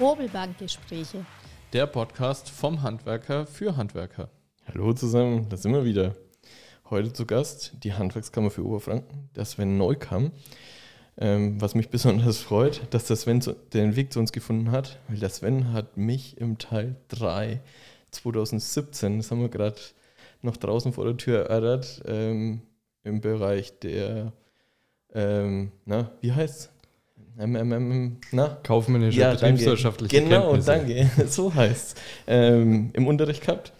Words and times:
Hobelbankgespräche. 0.00 1.26
Der 1.74 1.86
Podcast 1.86 2.48
vom 2.48 2.80
Handwerker 2.80 3.44
für 3.44 3.76
Handwerker. 3.76 4.30
Hallo 4.66 4.94
zusammen, 4.94 5.46
da 5.50 5.58
sind 5.58 5.74
wir 5.74 5.84
wieder. 5.84 6.16
Heute 6.88 7.12
zu 7.12 7.26
Gast 7.26 7.74
die 7.84 7.92
Handwerkskammer 7.92 8.50
für 8.50 8.64
Oberfranken, 8.64 9.28
der 9.36 9.44
Sven 9.44 9.76
Neukam. 9.76 10.32
Ähm, 11.18 11.60
was 11.60 11.74
mich 11.74 11.90
besonders 11.90 12.38
freut, 12.38 12.80
dass 12.94 13.08
der 13.08 13.16
Sven 13.16 13.42
zu, 13.42 13.52
den 13.52 13.94
Weg 13.94 14.10
zu 14.10 14.20
uns 14.20 14.32
gefunden 14.32 14.70
hat, 14.70 14.98
weil 15.08 15.18
der 15.18 15.28
Sven 15.28 15.74
hat 15.74 15.98
mich 15.98 16.38
im 16.38 16.56
Teil 16.56 16.96
3 17.08 17.60
2017, 18.10 19.18
das 19.18 19.30
haben 19.30 19.42
wir 19.42 19.50
gerade 19.50 19.76
noch 20.40 20.56
draußen 20.56 20.94
vor 20.94 21.04
der 21.04 21.18
Tür 21.18 21.40
erörtert, 21.40 22.02
ähm, 22.06 22.62
im 23.04 23.20
Bereich 23.20 23.78
der, 23.80 24.32
ähm, 25.12 25.72
na, 25.84 26.10
wie 26.22 26.32
heißt's? 26.32 26.70
MMM, 27.40 28.16
na? 28.32 28.58
Kaufmännische, 28.62 29.18
ja, 29.20 29.32
betriebswirtschaftliche 29.32 30.22
Genau, 30.22 30.52
Kenntnisse. 30.52 30.66
danke, 30.66 31.10
so 31.28 31.54
heißt 31.54 31.96
es. 31.96 32.02
Ähm, 32.26 32.90
Im 32.92 33.06
Unterricht 33.06 33.42
gehabt. 33.42 33.72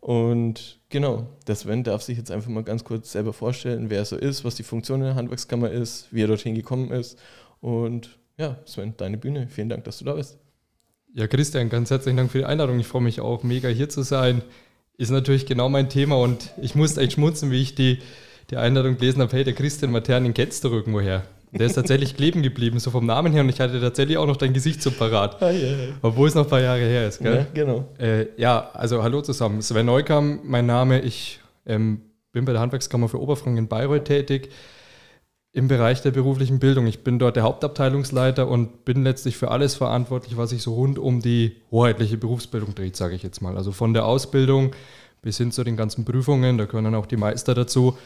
Und 0.00 0.78
genau, 0.88 1.26
der 1.46 1.56
Sven 1.56 1.82
darf 1.84 2.02
sich 2.02 2.16
jetzt 2.16 2.30
einfach 2.30 2.48
mal 2.48 2.62
ganz 2.62 2.84
kurz 2.84 3.12
selber 3.12 3.32
vorstellen, 3.32 3.90
wer 3.90 3.98
er 3.98 4.04
so 4.04 4.16
ist, 4.16 4.44
was 4.44 4.54
die 4.54 4.62
Funktion 4.62 5.00
in 5.00 5.06
der 5.06 5.14
Handwerkskammer 5.16 5.70
ist, 5.70 6.06
wie 6.12 6.22
er 6.22 6.28
dorthin 6.28 6.54
gekommen 6.54 6.90
ist. 6.92 7.18
Und 7.60 8.18
ja, 8.36 8.58
Sven, 8.64 8.94
deine 8.96 9.18
Bühne. 9.18 9.48
Vielen 9.50 9.68
Dank, 9.68 9.84
dass 9.84 9.98
du 9.98 10.04
da 10.04 10.14
bist. 10.14 10.38
Ja, 11.14 11.26
Christian, 11.26 11.68
ganz 11.68 11.90
herzlichen 11.90 12.16
Dank 12.16 12.30
für 12.30 12.38
die 12.38 12.44
Einladung. 12.44 12.78
Ich 12.78 12.86
freue 12.86 13.02
mich 13.02 13.20
auch 13.20 13.42
mega 13.42 13.68
hier 13.68 13.88
zu 13.88 14.02
sein. 14.02 14.42
Ist 14.96 15.10
natürlich 15.10 15.46
genau 15.46 15.68
mein 15.68 15.88
Thema 15.88 16.16
und 16.16 16.52
ich 16.60 16.74
musste 16.74 17.00
echt 17.00 17.12
schmunzeln, 17.14 17.50
wie 17.50 17.60
ich 17.60 17.74
die, 17.74 17.98
die 18.50 18.56
Einladung 18.56 18.96
gelesen 18.98 19.20
habe. 19.22 19.32
Hey, 19.36 19.44
der 19.44 19.54
Christian 19.54 19.90
Matern, 19.90 20.24
den 20.24 20.34
kennst 20.34 20.62
du 20.64 20.68
irgendwoher. 20.68 21.24
Der 21.52 21.66
ist 21.66 21.74
tatsächlich 21.74 22.16
kleben 22.16 22.42
geblieben, 22.42 22.78
so 22.78 22.90
vom 22.90 23.06
Namen 23.06 23.32
her. 23.32 23.42
Und 23.42 23.48
ich 23.48 23.60
hatte 23.60 23.80
tatsächlich 23.80 24.18
auch 24.18 24.26
noch 24.26 24.36
dein 24.36 24.52
Gesicht 24.52 24.82
so 24.82 24.90
parat. 24.90 25.42
Ah, 25.42 25.50
yeah, 25.50 25.60
yeah. 25.60 25.94
Obwohl 26.02 26.28
es 26.28 26.34
noch 26.34 26.44
ein 26.44 26.50
paar 26.50 26.60
Jahre 26.60 26.80
her 26.80 27.08
ist, 27.08 27.20
gell? 27.20 27.36
Ja, 27.36 27.46
genau. 27.54 27.84
Äh, 27.98 28.26
ja, 28.36 28.70
also 28.74 29.02
hallo 29.02 29.22
zusammen. 29.22 29.62
Sven 29.62 29.86
Neukam, 29.86 30.40
mein 30.44 30.66
Name. 30.66 31.00
Ich 31.00 31.40
ähm, 31.66 32.02
bin 32.32 32.44
bei 32.44 32.52
der 32.52 32.60
Handwerkskammer 32.60 33.08
für 33.08 33.20
Oberfranken 33.20 33.58
in 33.58 33.68
Bayreuth 33.68 34.04
tätig 34.04 34.50
im 35.52 35.66
Bereich 35.66 36.02
der 36.02 36.10
beruflichen 36.10 36.58
Bildung. 36.58 36.86
Ich 36.86 37.02
bin 37.02 37.18
dort 37.18 37.36
der 37.36 37.42
Hauptabteilungsleiter 37.42 38.48
und 38.48 38.84
bin 38.84 39.02
letztlich 39.02 39.36
für 39.36 39.50
alles 39.50 39.74
verantwortlich, 39.74 40.36
was 40.36 40.50
sich 40.50 40.62
so 40.62 40.74
rund 40.74 40.98
um 40.98 41.20
die 41.20 41.56
hoheitliche 41.70 42.18
Berufsbildung 42.18 42.74
dreht, 42.74 42.96
sage 42.96 43.14
ich 43.14 43.22
jetzt 43.22 43.40
mal. 43.40 43.56
Also 43.56 43.72
von 43.72 43.94
der 43.94 44.04
Ausbildung 44.04 44.72
bis 45.22 45.38
hin 45.38 45.50
zu 45.50 45.64
den 45.64 45.76
ganzen 45.76 46.04
Prüfungen, 46.04 46.58
da 46.58 46.66
gehören 46.66 46.84
dann 46.84 46.94
auch 46.94 47.06
die 47.06 47.16
Meister 47.16 47.54
dazu 47.54 47.96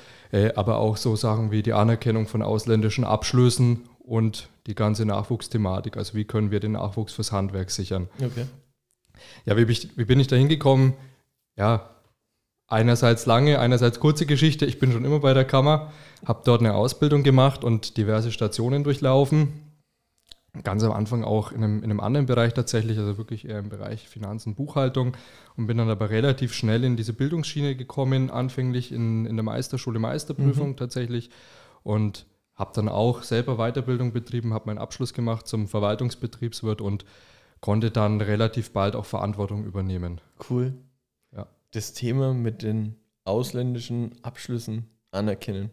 aber 0.54 0.78
auch 0.78 0.96
so 0.96 1.14
Sachen 1.14 1.50
wie 1.50 1.62
die 1.62 1.74
Anerkennung 1.74 2.26
von 2.26 2.42
ausländischen 2.42 3.04
Abschlüssen 3.04 3.88
und 3.98 4.48
die 4.66 4.74
ganze 4.74 5.04
Nachwuchsthematik. 5.04 5.96
Also 5.96 6.14
wie 6.14 6.24
können 6.24 6.50
wir 6.50 6.60
den 6.60 6.72
Nachwuchs 6.72 7.12
fürs 7.12 7.32
Handwerk 7.32 7.70
sichern? 7.70 8.08
Okay. 8.16 8.46
Ja, 9.44 9.56
wie 9.56 9.64
bin 9.64 9.72
ich, 9.72 9.96
wie 9.96 10.04
bin 10.04 10.20
ich 10.20 10.26
da 10.26 10.36
hingekommen? 10.36 10.94
Ja, 11.56 11.90
einerseits 12.66 13.26
lange, 13.26 13.58
einerseits 13.58 14.00
kurze 14.00 14.26
Geschichte. 14.26 14.64
Ich 14.64 14.78
bin 14.78 14.92
schon 14.92 15.04
immer 15.04 15.20
bei 15.20 15.34
der 15.34 15.44
Kammer, 15.44 15.92
habe 16.24 16.42
dort 16.44 16.60
eine 16.60 16.74
Ausbildung 16.74 17.22
gemacht 17.22 17.62
und 17.62 17.96
diverse 17.96 18.32
Stationen 18.32 18.84
durchlaufen 18.84 19.71
ganz 20.62 20.82
am 20.84 20.92
Anfang 20.92 21.24
auch 21.24 21.50
in 21.50 21.64
einem, 21.64 21.78
in 21.78 21.84
einem 21.84 22.00
anderen 22.00 22.26
Bereich 22.26 22.52
tatsächlich, 22.52 22.98
also 22.98 23.16
wirklich 23.16 23.48
eher 23.48 23.58
im 23.58 23.70
Bereich 23.70 24.06
Finanzen, 24.06 24.54
Buchhaltung 24.54 25.16
und 25.56 25.66
bin 25.66 25.78
dann 25.78 25.88
aber 25.88 26.10
relativ 26.10 26.52
schnell 26.52 26.84
in 26.84 26.96
diese 26.96 27.14
Bildungsschiene 27.14 27.74
gekommen, 27.74 28.30
anfänglich 28.30 28.92
in, 28.92 29.24
in 29.24 29.36
der 29.36 29.44
Meisterschule 29.44 29.98
Meisterprüfung 29.98 30.70
mhm. 30.70 30.76
tatsächlich 30.76 31.30
und 31.82 32.26
habe 32.54 32.72
dann 32.74 32.88
auch 32.88 33.22
selber 33.22 33.56
Weiterbildung 33.56 34.12
betrieben, 34.12 34.52
habe 34.52 34.66
meinen 34.66 34.78
Abschluss 34.78 35.14
gemacht 35.14 35.46
zum 35.46 35.68
Verwaltungsbetriebswirt 35.68 36.82
und 36.82 37.06
konnte 37.60 37.90
dann 37.90 38.20
relativ 38.20 38.72
bald 38.72 38.94
auch 38.94 39.06
Verantwortung 39.06 39.64
übernehmen. 39.64 40.20
Cool. 40.50 40.74
Ja. 41.34 41.46
Das 41.70 41.94
Thema 41.94 42.34
mit 42.34 42.62
den 42.62 42.96
ausländischen 43.24 44.22
Abschlüssen 44.22 44.90
anerkennen, 45.12 45.70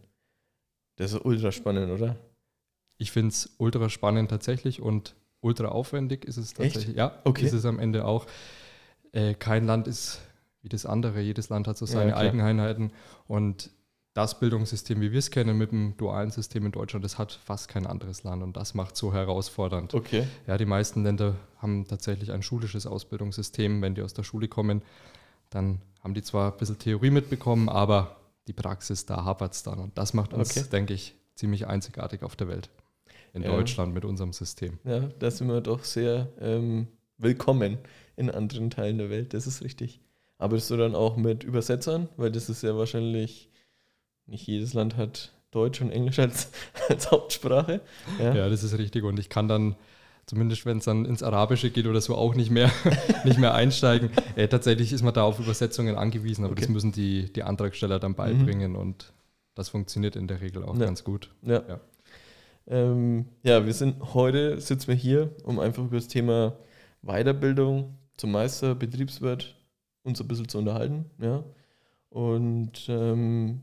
das 0.95 1.13
ist 1.13 1.25
ultra 1.25 1.51
spannend, 1.51 1.91
oder? 1.91 2.15
Ich 2.99 3.11
finde 3.11 3.29
es 3.29 3.55
ultra 3.57 3.89
spannend 3.89 4.29
tatsächlich 4.29 4.81
und 4.81 5.15
ultra 5.41 5.69
aufwendig 5.69 6.25
ist 6.25 6.37
es 6.37 6.53
tatsächlich. 6.53 6.89
Echt? 6.89 6.97
Ja, 6.97 7.17
okay. 7.23 7.45
ist 7.45 7.53
es 7.53 7.65
am 7.65 7.79
Ende 7.79 8.05
auch. 8.05 8.27
Äh, 9.13 9.33
kein 9.33 9.65
Land 9.65 9.87
ist 9.87 10.19
wie 10.61 10.69
das 10.69 10.85
andere. 10.85 11.21
Jedes 11.21 11.49
Land 11.49 11.67
hat 11.67 11.77
so 11.77 11.85
seine 11.85 12.11
ja, 12.11 12.17
Eigenheiten 12.17 12.91
und 13.25 13.71
das 14.13 14.37
Bildungssystem, 14.37 14.99
wie 14.99 15.13
wir 15.13 15.19
es 15.19 15.31
kennen, 15.31 15.57
mit 15.57 15.71
dem 15.71 15.95
dualen 15.95 16.29
System 16.29 16.65
in 16.65 16.73
Deutschland, 16.73 17.05
das 17.05 17.17
hat 17.17 17.31
fast 17.31 17.69
kein 17.69 17.87
anderes 17.87 18.23
Land 18.23 18.43
und 18.43 18.57
das 18.57 18.73
macht 18.73 18.97
so 18.97 19.13
herausfordernd. 19.13 19.93
Okay. 19.93 20.27
Ja, 20.45 20.57
die 20.57 20.65
meisten 20.65 21.03
Länder 21.03 21.35
haben 21.59 21.87
tatsächlich 21.87 22.33
ein 22.33 22.43
schulisches 22.43 22.85
Ausbildungssystem. 22.85 23.81
Wenn 23.81 23.95
die 23.95 24.01
aus 24.01 24.13
der 24.13 24.23
Schule 24.23 24.49
kommen, 24.49 24.81
dann 25.51 25.81
haben 26.03 26.15
die 26.15 26.21
zwar 26.21 26.51
ein 26.51 26.57
bisschen 26.57 26.79
Theorie 26.79 27.11
mitbekommen, 27.11 27.69
aber 27.69 28.17
die 28.47 28.53
Praxis, 28.53 29.05
da 29.05 29.23
hapert 29.23 29.53
es 29.53 29.63
dann. 29.63 29.79
Und 29.79 29.97
das 29.97 30.13
macht 30.13 30.33
uns, 30.33 30.57
okay. 30.57 30.67
denke 30.69 30.93
ich, 30.93 31.15
ziemlich 31.35 31.67
einzigartig 31.67 32.23
auf 32.23 32.35
der 32.35 32.49
Welt 32.49 32.69
in 33.33 33.43
ja. 33.43 33.49
Deutschland 33.49 33.93
mit 33.93 34.05
unserem 34.05 34.33
System. 34.33 34.79
Ja, 34.83 35.09
da 35.19 35.31
sind 35.31 35.47
wir 35.47 35.61
doch 35.61 35.83
sehr 35.83 36.29
ähm, 36.39 36.87
willkommen 37.17 37.77
in 38.15 38.29
anderen 38.29 38.69
Teilen 38.69 38.97
der 38.97 39.09
Welt, 39.09 39.33
das 39.33 39.47
ist 39.47 39.63
richtig. 39.63 40.01
Arbeitest 40.37 40.71
du 40.71 40.77
dann 40.77 40.95
auch 40.95 41.17
mit 41.17 41.43
Übersetzern? 41.43 42.07
Weil 42.15 42.31
das 42.31 42.49
ist 42.49 42.63
ja 42.63 42.75
wahrscheinlich, 42.77 43.49
nicht 44.25 44.47
jedes 44.47 44.73
Land 44.73 44.95
hat 44.95 45.33
Deutsch 45.51 45.81
und 45.81 45.91
Englisch 45.91 46.17
als, 46.19 46.51
als 46.89 47.11
Hauptsprache. 47.11 47.81
Ja. 48.19 48.33
ja, 48.33 48.49
das 48.49 48.63
ist 48.63 48.77
richtig. 48.77 49.03
Und 49.03 49.19
ich 49.19 49.29
kann 49.29 49.49
dann, 49.49 49.75
zumindest 50.25 50.65
wenn 50.65 50.77
es 50.77 50.85
dann 50.85 51.03
ins 51.05 51.23
Arabische 51.23 51.71
geht 51.71 51.87
oder 51.87 51.99
so, 51.99 52.15
auch 52.15 52.35
nicht 52.35 52.51
mehr, 52.51 52.71
nicht 53.25 53.37
mehr 53.37 53.53
einsteigen. 53.53 54.11
Äh, 54.35 54.47
tatsächlich 54.47 54.93
ist 54.93 55.01
man 55.01 55.13
da 55.13 55.23
auf 55.23 55.39
Übersetzungen 55.39 55.97
angewiesen, 55.97 56.45
aber 56.45 56.53
okay. 56.53 56.61
das 56.61 56.69
müssen 56.69 56.93
die, 56.93 57.31
die 57.33 57.43
Antragsteller 57.43 57.99
dann 57.99 58.15
beibringen 58.15 58.71
mhm. 58.71 58.79
und 58.79 59.13
das 59.55 59.67
funktioniert 59.67 60.15
in 60.15 60.27
der 60.27 60.39
Regel 60.39 60.63
auch 60.63 60.77
ja. 60.77 60.85
ganz 60.85 61.03
gut. 61.03 61.29
Ja. 61.41 61.61
ja. 61.67 61.81
Ähm, 62.69 63.25
ja, 63.43 63.65
wir 63.65 63.73
sind 63.73 64.13
heute, 64.13 64.61
sitzen 64.61 64.87
wir 64.89 64.95
hier, 64.95 65.35
um 65.43 65.59
einfach 65.59 65.83
über 65.83 65.97
das 65.97 66.07
Thema 66.07 66.57
Weiterbildung 67.01 67.97
zum 68.15 68.31
Meister, 68.31 68.75
Betriebswirt 68.75 69.55
uns 70.03 70.21
ein 70.21 70.27
bisschen 70.27 70.47
zu 70.47 70.59
unterhalten. 70.59 71.05
Ja. 71.19 71.43
Und 72.09 72.87
ähm, 72.89 73.61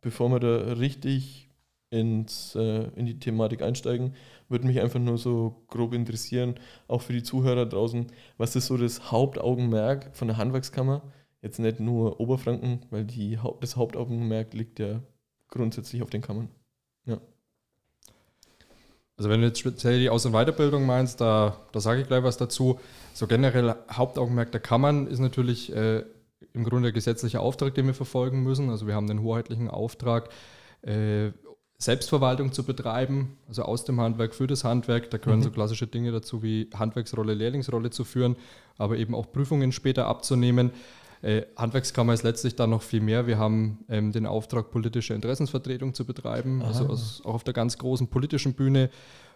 bevor 0.00 0.30
wir 0.30 0.40
da 0.40 0.72
richtig 0.74 1.48
ins, 1.90 2.54
äh, 2.56 2.88
in 2.96 3.06
die 3.06 3.18
Thematik 3.18 3.62
einsteigen, 3.62 4.14
würde 4.48 4.66
mich 4.66 4.80
einfach 4.80 5.00
nur 5.00 5.18
so 5.18 5.64
grob 5.68 5.94
interessieren, 5.94 6.56
auch 6.88 7.02
für 7.02 7.12
die 7.12 7.22
Zuhörer 7.22 7.66
draußen, 7.66 8.06
was 8.38 8.56
ist 8.56 8.66
so 8.66 8.76
das 8.76 9.12
Hauptaugenmerk 9.12 10.16
von 10.16 10.28
der 10.28 10.36
Handwerkskammer? 10.36 11.02
Jetzt 11.42 11.58
nicht 11.58 11.80
nur 11.80 12.20
Oberfranken, 12.20 12.86
weil 12.90 13.04
die, 13.04 13.38
das 13.60 13.76
Hauptaugenmerk 13.76 14.54
liegt 14.54 14.78
ja 14.78 15.02
grundsätzlich 15.48 16.02
auf 16.02 16.10
den 16.10 16.22
Kammern. 16.22 16.48
Ja. 17.04 17.20
Also 19.16 19.30
wenn 19.30 19.40
du 19.40 19.46
jetzt 19.46 19.58
speziell 19.58 20.00
die 20.00 20.10
Aus- 20.10 20.26
und 20.26 20.32
Weiterbildung 20.32 20.86
meinst, 20.86 21.20
da, 21.20 21.56
da 21.72 21.80
sage 21.80 22.02
ich 22.02 22.08
gleich 22.08 22.22
was 22.22 22.36
dazu. 22.38 22.80
So 23.12 23.26
generell 23.26 23.74
Hauptaugenmerk 23.90 24.52
der 24.52 24.60
Kammern 24.60 25.06
ist 25.06 25.18
natürlich 25.18 25.74
äh, 25.74 26.04
im 26.54 26.64
Grunde 26.64 26.86
der 26.86 26.92
gesetzliche 26.92 27.40
Auftrag, 27.40 27.74
den 27.74 27.86
wir 27.86 27.94
verfolgen 27.94 28.42
müssen. 28.42 28.70
Also 28.70 28.86
wir 28.86 28.94
haben 28.94 29.06
den 29.06 29.22
hoheitlichen 29.22 29.68
Auftrag, 29.68 30.30
äh, 30.82 31.30
Selbstverwaltung 31.78 32.52
zu 32.52 32.62
betreiben, 32.62 33.36
also 33.48 33.62
aus 33.62 33.84
dem 33.84 34.00
Handwerk 34.00 34.34
für 34.34 34.46
das 34.46 34.62
Handwerk. 34.62 35.10
Da 35.10 35.18
gehören 35.18 35.40
mhm. 35.40 35.44
so 35.44 35.50
klassische 35.50 35.88
Dinge 35.88 36.12
dazu 36.12 36.42
wie 36.42 36.70
Handwerksrolle, 36.72 37.34
Lehrlingsrolle 37.34 37.90
zu 37.90 38.04
führen, 38.04 38.36
aber 38.78 38.96
eben 38.96 39.14
auch 39.14 39.32
Prüfungen 39.32 39.72
später 39.72 40.06
abzunehmen. 40.06 40.70
Äh, 41.22 41.42
Handwerkskammer 41.56 42.12
ist 42.12 42.24
letztlich 42.24 42.56
dann 42.56 42.70
noch 42.70 42.82
viel 42.82 43.00
mehr. 43.00 43.26
Wir 43.28 43.38
haben 43.38 43.84
ähm, 43.88 44.10
den 44.10 44.26
Auftrag, 44.26 44.70
politische 44.70 45.14
Interessensvertretung 45.14 45.94
zu 45.94 46.04
betreiben, 46.04 46.60
Aha. 46.60 46.68
also 46.68 46.86
aus, 46.88 47.22
auch 47.24 47.34
auf 47.34 47.44
der 47.44 47.54
ganz 47.54 47.78
großen 47.78 48.08
politischen 48.08 48.54
Bühne, 48.54 48.90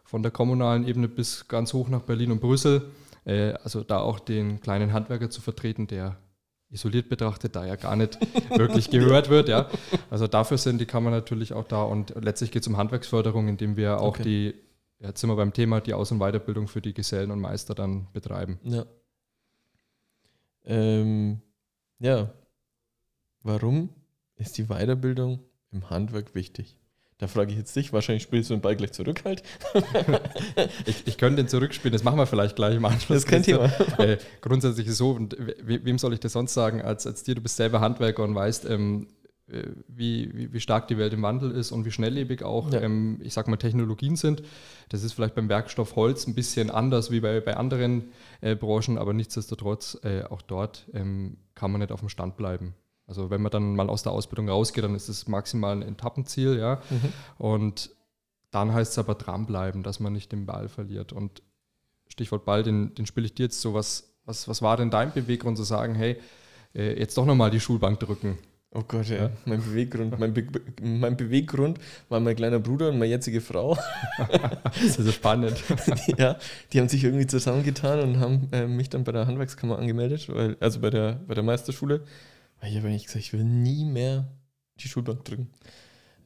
von 0.04 0.22
der 0.22 0.30
kommunalen 0.30 0.86
Ebene 0.86 1.08
bis 1.08 1.48
ganz 1.48 1.72
hoch 1.72 1.88
nach 1.88 2.02
Berlin 2.02 2.32
und 2.32 2.40
Brüssel. 2.40 2.90
Äh, 3.24 3.52
also 3.64 3.82
da 3.82 3.98
auch 3.98 4.18
den 4.18 4.60
kleinen 4.60 4.92
Handwerker 4.92 5.30
zu 5.30 5.40
vertreten, 5.40 5.86
der 5.86 6.16
isoliert 6.70 7.08
betrachtet 7.08 7.54
da 7.54 7.64
ja 7.64 7.76
gar 7.76 7.94
nicht 7.94 8.18
wirklich 8.50 8.90
gehört 8.90 9.30
wird. 9.30 9.48
Ja. 9.48 9.68
Also 10.10 10.26
dafür 10.26 10.58
sind 10.58 10.80
die 10.80 10.86
Kammer 10.86 11.10
natürlich 11.10 11.52
auch 11.52 11.64
da 11.64 11.82
und 11.82 12.14
letztlich 12.20 12.50
geht 12.50 12.62
es 12.62 12.68
um 12.68 12.76
Handwerksförderung, 12.76 13.46
indem 13.48 13.76
wir 13.76 14.00
auch 14.00 14.18
okay. 14.18 14.22
die, 14.22 14.54
jetzt 14.98 15.20
sind 15.20 15.30
wir 15.30 15.36
beim 15.36 15.52
Thema, 15.52 15.80
die 15.80 15.94
Aus- 15.94 16.10
und 16.10 16.18
Weiterbildung 16.18 16.66
für 16.66 16.80
die 16.80 16.94
Gesellen 16.94 17.30
und 17.30 17.40
Meister 17.40 17.74
dann 17.74 18.08
betreiben. 18.12 18.58
Ja. 18.64 18.84
Ähm, 20.64 21.40
ja. 21.98 22.32
Warum 23.42 23.90
ist 24.36 24.58
die 24.58 24.64
Weiterbildung 24.64 25.40
im 25.70 25.88
Handwerk 25.90 26.34
wichtig? 26.34 26.78
Da 27.18 27.28
frage 27.28 27.50
ich 27.52 27.56
jetzt 27.56 27.74
dich, 27.74 27.94
wahrscheinlich 27.94 28.24
spielst 28.24 28.50
du 28.50 28.54
den 28.54 28.60
Ball 28.60 28.76
gleich 28.76 28.92
zurück 28.92 29.22
halt. 29.24 29.42
ich, 30.84 31.06
ich 31.06 31.16
könnte 31.16 31.42
den 31.42 31.48
zurückspielen, 31.48 31.92
das 31.92 32.04
machen 32.04 32.18
wir 32.18 32.26
vielleicht 32.26 32.56
gleich 32.56 32.74
im 32.74 32.84
Anschluss. 32.84 33.22
Das 33.22 33.26
kennt 33.26 33.48
ihr 33.48 33.72
äh, 33.96 34.18
Grundsätzlich 34.42 34.86
ist 34.86 34.98
so, 34.98 35.12
und 35.12 35.34
wem 35.62 35.98
soll 35.98 36.12
ich 36.12 36.20
das 36.20 36.34
sonst 36.34 36.52
sagen, 36.52 36.82
als, 36.82 37.06
als 37.06 37.22
dir, 37.22 37.34
du 37.34 37.40
bist 37.40 37.56
selber 37.56 37.80
Handwerker 37.80 38.22
und 38.22 38.34
weißt, 38.34 38.66
ähm, 38.66 39.06
äh, 39.06 39.15
wie, 39.48 40.34
wie, 40.34 40.52
wie, 40.52 40.60
stark 40.60 40.88
die 40.88 40.98
Welt 40.98 41.12
im 41.12 41.22
Wandel 41.22 41.52
ist 41.52 41.70
und 41.70 41.84
wie 41.84 41.92
schnelllebig 41.92 42.42
auch, 42.42 42.72
ja. 42.72 42.80
ähm, 42.80 43.20
ich 43.22 43.32
sag 43.32 43.46
mal, 43.46 43.56
Technologien 43.56 44.16
sind. 44.16 44.42
Das 44.88 45.04
ist 45.04 45.12
vielleicht 45.12 45.36
beim 45.36 45.48
Werkstoff 45.48 45.94
Holz 45.94 46.26
ein 46.26 46.34
bisschen 46.34 46.70
anders 46.70 47.12
wie 47.12 47.20
bei, 47.20 47.40
bei 47.40 47.56
anderen 47.56 48.10
äh, 48.40 48.56
Branchen, 48.56 48.98
aber 48.98 49.12
nichtsdestotrotz, 49.12 49.98
äh, 50.02 50.24
auch 50.24 50.42
dort 50.42 50.88
ähm, 50.94 51.36
kann 51.54 51.70
man 51.70 51.80
nicht 51.80 51.92
auf 51.92 52.00
dem 52.00 52.08
Stand 52.08 52.36
bleiben. 52.36 52.74
Also 53.06 53.30
wenn 53.30 53.40
man 53.40 53.52
dann 53.52 53.76
mal 53.76 53.88
aus 53.88 54.02
der 54.02 54.12
Ausbildung 54.12 54.48
rausgeht, 54.48 54.82
dann 54.82 54.96
ist 54.96 55.08
es 55.08 55.28
maximal 55.28 55.76
ein 55.76 55.82
Etappenziel, 55.82 56.58
ja. 56.58 56.82
Mhm. 56.90 57.12
Und 57.38 57.90
dann 58.50 58.72
heißt 58.74 58.92
es 58.92 58.98
aber 58.98 59.14
dranbleiben, 59.14 59.82
dass 59.82 60.00
man 60.00 60.12
nicht 60.12 60.32
den 60.32 60.46
Ball 60.46 60.68
verliert. 60.68 61.12
Und 61.12 61.42
Stichwort 62.08 62.44
Ball, 62.44 62.64
den, 62.64 62.94
den 62.94 63.06
spiele 63.06 63.26
ich 63.26 63.34
dir 63.34 63.44
jetzt 63.44 63.60
so. 63.60 63.74
Was, 63.74 64.12
was, 64.24 64.48
was 64.48 64.60
war 64.60 64.76
denn 64.76 64.90
dein 64.90 65.12
Beweggrund 65.12 65.56
zu 65.56 65.62
sagen, 65.62 65.94
hey, 65.94 66.16
äh, 66.74 66.98
jetzt 66.98 67.16
doch 67.16 67.26
nochmal 67.26 67.50
die 67.50 67.60
Schulbank 67.60 68.00
drücken? 68.00 68.38
Oh 68.76 68.84
Gott, 68.86 69.08
ja. 69.08 69.16
ja. 69.16 69.30
Mein 69.46 69.62
Beweggrund, 69.62 70.18
mein, 70.18 70.34
Be 70.34 70.46
mein, 70.82 71.16
Beweggrund 71.16 71.78
war 72.10 72.20
mein 72.20 72.36
kleiner 72.36 72.58
Bruder 72.58 72.90
und 72.90 72.98
meine 72.98 73.10
jetzige 73.10 73.40
Frau. 73.40 73.78
das 74.62 74.98
ist 74.98 74.98
so 74.98 75.12
spannend. 75.12 75.64
ja, 76.18 76.36
die 76.70 76.80
haben 76.80 76.88
sich 76.88 77.02
irgendwie 77.02 77.26
zusammengetan 77.26 78.00
und 78.00 78.20
haben 78.20 78.48
äh, 78.52 78.66
mich 78.66 78.90
dann 78.90 79.04
bei 79.04 79.12
der 79.12 79.26
Handwerkskammer 79.26 79.78
angemeldet, 79.78 80.28
weil, 80.28 80.58
also 80.60 80.80
bei 80.80 80.90
der, 80.90 81.14
bei 81.26 81.32
der 81.32 81.42
Meisterschule. 81.42 82.04
Ich 82.62 82.76
habe 82.76 82.88
eigentlich 82.88 83.06
gesagt, 83.06 83.24
ich 83.24 83.32
will 83.32 83.44
nie 83.44 83.86
mehr 83.86 84.28
die 84.78 84.88
Schulbank 84.88 85.24
drücken. 85.24 85.48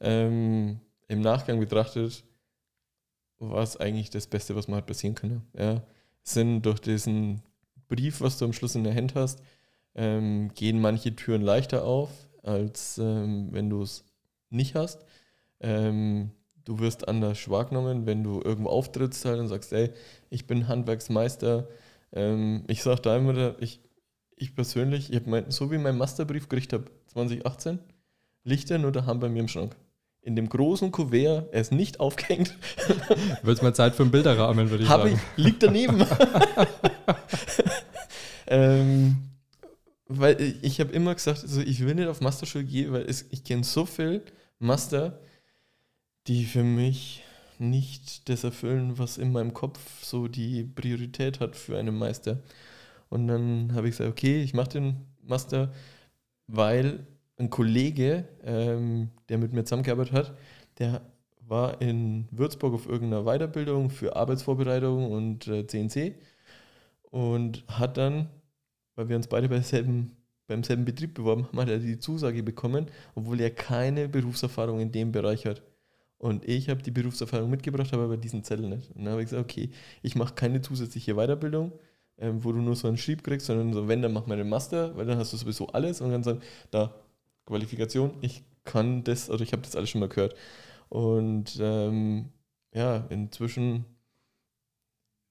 Ähm, 0.01 0.81
Im 1.07 1.21
Nachgang 1.21 1.57
betrachtet 1.57 2.25
war 3.39 3.63
es 3.63 3.77
eigentlich 3.77 4.09
das 4.09 4.27
Beste, 4.27 4.57
was 4.57 4.67
man 4.67 4.75
halt 4.75 4.87
passieren 4.87 5.15
kann. 5.15 5.41
Ja. 5.57 5.83
Sind 6.23 6.63
durch 6.63 6.81
diesen 6.81 7.43
Brief, 7.87 8.19
was 8.19 8.37
du 8.37 8.43
am 8.43 8.51
Schluss 8.51 8.75
in 8.75 8.83
der 8.83 8.93
Hand 8.93 9.15
hast, 9.15 9.41
ähm, 9.95 10.51
gehen 10.53 10.81
manche 10.81 11.15
Türen 11.15 11.41
leichter 11.41 11.85
auf, 11.85 12.09
als 12.43 12.97
ähm, 12.97 13.49
wenn 13.51 13.69
du 13.69 13.81
es 13.81 14.05
nicht 14.49 14.75
hast. 14.75 15.05
Ähm, 15.59 16.31
du 16.65 16.79
wirst 16.79 17.07
anders 17.07 17.49
wahrgenommen, 17.49 18.05
wenn 18.05 18.23
du 18.23 18.41
irgendwo 18.43 18.69
auftrittst 18.69 19.25
halt 19.25 19.39
und 19.39 19.47
sagst, 19.47 19.73
ey, 19.73 19.91
ich 20.29 20.47
bin 20.47 20.67
Handwerksmeister. 20.67 21.67
Ähm, 22.13 22.63
ich 22.67 22.83
sage 22.83 23.01
da 23.01 23.17
immer, 23.17 23.55
ich, 23.59 23.81
ich 24.35 24.55
persönlich, 24.55 25.13
ich 25.13 25.25
mein, 25.25 25.49
so 25.51 25.71
wie 25.71 25.77
mein 25.77 25.97
Masterbrief 25.97 26.49
gekriegt 26.49 26.73
habe, 26.73 26.85
2018, 27.07 27.79
liegt 28.43 28.71
er 28.71 28.79
nur 28.79 28.91
daheim 28.91 29.19
bei 29.19 29.29
mir 29.29 29.39
im 29.39 29.47
Schrank. 29.47 29.75
In 30.23 30.35
dem 30.35 30.49
großen 30.49 30.91
Kuvert, 30.91 31.51
er 31.51 31.61
ist 31.61 31.71
nicht 31.71 31.99
aufgehängt. 31.99 32.55
Wird 33.41 33.57
es 33.57 33.63
mal 33.63 33.73
Zeit 33.73 33.95
für 33.95 34.03
einen 34.03 34.11
Bilderrahmen, 34.11 34.69
würde 34.69 34.83
ich 34.83 34.89
hab 34.89 35.01
sagen. 35.01 35.19
Ich, 35.35 35.43
liegt 35.43 35.63
daneben. 35.63 36.05
weil 40.19 40.55
ich 40.61 40.79
habe 40.79 40.91
immer 40.91 41.13
gesagt, 41.15 41.43
also 41.43 41.61
ich 41.61 41.85
will 41.85 41.95
nicht 41.95 42.07
auf 42.07 42.21
Masterschule 42.21 42.63
gehen, 42.63 42.91
weil 42.91 43.03
es, 43.03 43.25
ich 43.31 43.43
kenne 43.43 43.63
so 43.63 43.85
viel 43.85 44.23
Master, 44.59 45.19
die 46.27 46.45
für 46.45 46.63
mich 46.63 47.23
nicht 47.59 48.27
das 48.29 48.43
erfüllen, 48.43 48.97
was 48.97 49.17
in 49.17 49.31
meinem 49.31 49.53
Kopf 49.53 49.79
so 50.03 50.27
die 50.27 50.63
Priorität 50.63 51.39
hat 51.39 51.55
für 51.55 51.77
einen 51.77 51.95
Meister. 51.97 52.39
Und 53.09 53.27
dann 53.27 53.73
habe 53.73 53.87
ich 53.87 53.97
gesagt, 53.97 54.09
okay, 54.09 54.41
ich 54.41 54.53
mache 54.53 54.69
den 54.69 54.95
Master, 55.23 55.71
weil 56.47 57.05
ein 57.37 57.49
Kollege, 57.49 58.27
ähm, 58.43 59.09
der 59.29 59.37
mit 59.37 59.53
mir 59.53 59.63
zusammengearbeitet 59.63 60.13
hat, 60.13 60.37
der 60.79 61.01
war 61.47 61.81
in 61.81 62.27
Würzburg 62.31 62.73
auf 62.73 62.87
irgendeiner 62.87 63.23
Weiterbildung 63.25 63.89
für 63.89 64.15
Arbeitsvorbereitung 64.15 65.11
und 65.11 65.47
äh, 65.47 65.67
CNC 65.67 66.15
und 67.11 67.65
hat 67.67 67.97
dann, 67.97 68.29
weil 69.01 69.09
wir 69.09 69.15
uns 69.15 69.27
beide 69.27 69.49
bei 69.49 69.61
selben, 69.61 70.11
beim 70.47 70.63
selben 70.63 70.85
Betrieb 70.85 71.15
beworben 71.15 71.47
haben, 71.47 71.59
hat 71.59 71.69
er 71.69 71.79
die 71.79 71.97
Zusage 71.97 72.43
bekommen, 72.43 72.85
obwohl 73.15 73.41
er 73.41 73.49
keine 73.49 74.07
Berufserfahrung 74.07 74.79
in 74.79 74.91
dem 74.91 75.11
Bereich 75.11 75.47
hat. 75.47 75.63
Und 76.19 76.47
ich 76.47 76.69
habe 76.69 76.83
die 76.83 76.91
Berufserfahrung 76.91 77.49
mitgebracht, 77.49 77.91
aber 77.93 78.07
bei 78.07 78.17
diesen 78.17 78.43
Zettel 78.43 78.69
nicht. 78.69 78.91
Und 78.91 79.05
dann 79.05 79.13
habe 79.13 79.23
ich 79.23 79.29
gesagt, 79.29 79.43
okay, 79.43 79.71
ich 80.03 80.15
mache 80.15 80.35
keine 80.35 80.61
zusätzliche 80.61 81.15
Weiterbildung, 81.15 81.71
ähm, 82.19 82.43
wo 82.43 82.51
du 82.51 82.59
nur 82.59 82.75
so 82.75 82.87
einen 82.87 82.97
Schrieb 82.97 83.23
kriegst, 83.23 83.47
sondern 83.47 83.73
so, 83.73 83.87
wenn, 83.87 84.03
dann 84.03 84.13
mach 84.13 84.27
mal 84.27 84.37
den 84.37 84.49
Master, 84.49 84.95
weil 84.95 85.07
dann 85.07 85.17
hast 85.17 85.33
du 85.33 85.37
sowieso 85.37 85.67
alles 85.69 85.99
und 85.99 86.11
dann 86.11 86.21
sagen, 86.21 86.41
da, 86.69 86.93
Qualifikation, 87.45 88.13
ich 88.21 88.43
kann 88.63 89.03
das, 89.03 89.31
oder 89.31 89.41
ich 89.41 89.51
habe 89.51 89.63
das 89.63 89.75
alles 89.75 89.89
schon 89.89 89.99
mal 89.99 90.09
gehört. 90.09 90.35
Und 90.89 91.57
ähm, 91.59 92.29
ja, 92.71 92.97
inzwischen 93.09 93.85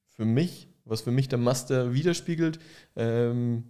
für 0.08 0.24
mich, 0.24 0.69
was 0.90 1.02
für 1.02 1.12
mich 1.12 1.28
der 1.28 1.38
Master 1.38 1.94
widerspiegelt, 1.94 2.58
ähm, 2.96 3.64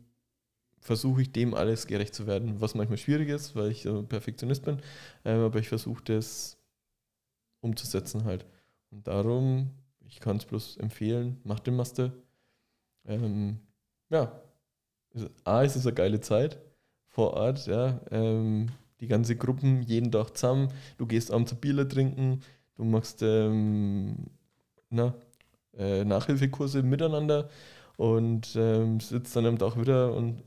versuche 0.80 1.20
ich 1.22 1.32
dem 1.32 1.52
alles 1.52 1.86
gerecht 1.86 2.14
zu 2.14 2.26
werden, 2.26 2.60
was 2.60 2.74
manchmal 2.74 2.96
schwierig 2.96 3.28
ist, 3.28 3.54
weil 3.54 3.70
ich 3.70 3.82
so 3.82 4.02
Perfektionist 4.02 4.64
bin, 4.64 4.78
ähm, 5.26 5.40
aber 5.40 5.58
ich 5.58 5.68
versuche 5.68 6.02
das 6.02 6.56
umzusetzen 7.60 8.24
halt. 8.24 8.46
Und 8.90 9.06
darum, 9.06 9.70
ich 10.08 10.18
kann 10.18 10.38
es 10.38 10.46
bloß 10.46 10.78
empfehlen, 10.78 11.38
mach 11.44 11.60
den 11.60 11.76
Master. 11.76 12.10
Ähm, 13.04 13.60
ja, 14.08 14.40
A, 15.44 15.62
ist 15.62 15.76
es 15.76 15.86
eine 15.86 15.94
geile 15.94 16.20
Zeit 16.20 16.58
vor 17.08 17.34
Ort, 17.34 17.66
ja. 17.66 18.00
Ähm, 18.10 18.70
die 19.00 19.08
ganze 19.08 19.36
Gruppen 19.36 19.82
jeden 19.82 20.10
Tag 20.10 20.36
zusammen. 20.36 20.68
Du 20.96 21.06
gehst 21.06 21.30
abends 21.30 21.54
Bier 21.54 21.86
trinken, 21.86 22.40
du 22.76 22.84
machst 22.84 23.22
ähm, 23.22 24.26
na, 24.88 25.14
äh, 25.80 26.04
Nachhilfekurse 26.04 26.82
miteinander 26.82 27.48
und 27.96 28.54
ähm, 28.56 29.00
sitzt 29.00 29.34
dann 29.34 29.46
am 29.46 29.58
Tag 29.58 29.80
wieder 29.80 30.14
und 30.14 30.42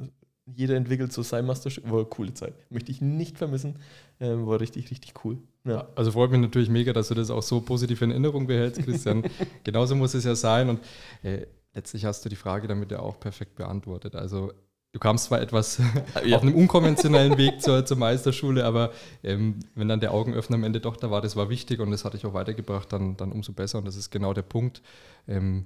jeder 0.45 0.75
entwickelt 0.75 1.13
so 1.13 1.21
sein 1.21 1.45
Masterstück. 1.45 1.89
War 1.89 1.99
eine 1.99 2.05
coole 2.05 2.33
Zeit. 2.33 2.53
Möchte 2.69 2.91
ich 2.91 3.01
nicht 3.01 3.37
vermissen. 3.37 3.79
Ähm, 4.19 4.45
war 4.45 4.59
richtig, 4.59 4.91
richtig 4.91 5.13
cool. 5.23 5.37
Ja. 5.63 5.87
Also 5.95 6.11
freut 6.11 6.31
mich 6.31 6.41
natürlich 6.41 6.69
mega, 6.69 6.91
dass 6.93 7.07
du 7.07 7.13
das 7.13 7.29
auch 7.29 7.41
so 7.41 7.61
positiv 7.61 8.01
in 8.01 8.11
Erinnerung 8.11 8.47
behältst, 8.47 8.83
Christian. 8.83 9.23
Genauso 9.63 9.95
muss 9.95 10.13
es 10.13 10.25
ja 10.25 10.35
sein. 10.35 10.69
Und 10.69 10.81
äh, 11.23 11.45
letztlich 11.73 12.05
hast 12.05 12.25
du 12.25 12.29
die 12.29 12.35
Frage 12.35 12.67
damit 12.67 12.91
ja 12.91 12.99
auch 12.99 13.19
perfekt 13.19 13.55
beantwortet. 13.55 14.15
Also 14.15 14.51
du 14.93 14.99
kamst 14.99 15.25
zwar 15.25 15.41
etwas 15.41 15.81
ja. 16.25 16.37
auf 16.37 16.43
einem 16.43 16.55
unkonventionellen 16.55 17.37
Weg 17.37 17.61
zur, 17.61 17.85
zur 17.85 17.97
Meisterschule, 17.97 18.63
aber 18.63 18.91
ähm, 19.23 19.59
wenn 19.75 19.89
dann 19.89 19.99
der 19.99 20.13
Augenöffner 20.13 20.55
am 20.55 20.63
Ende 20.63 20.79
doch 20.79 20.95
da 20.95 21.11
war, 21.11 21.21
das 21.21 21.35
war 21.35 21.49
wichtig 21.49 21.81
und 21.81 21.91
das 21.91 22.05
hatte 22.05 22.15
ich 22.15 22.25
auch 22.25 22.33
weitergebracht, 22.33 22.93
dann, 22.93 23.17
dann 23.17 23.31
umso 23.31 23.51
besser. 23.51 23.79
Und 23.79 23.85
das 23.85 23.97
ist 23.97 24.11
genau 24.11 24.33
der 24.33 24.43
Punkt. 24.43 24.81
Ähm, 25.27 25.65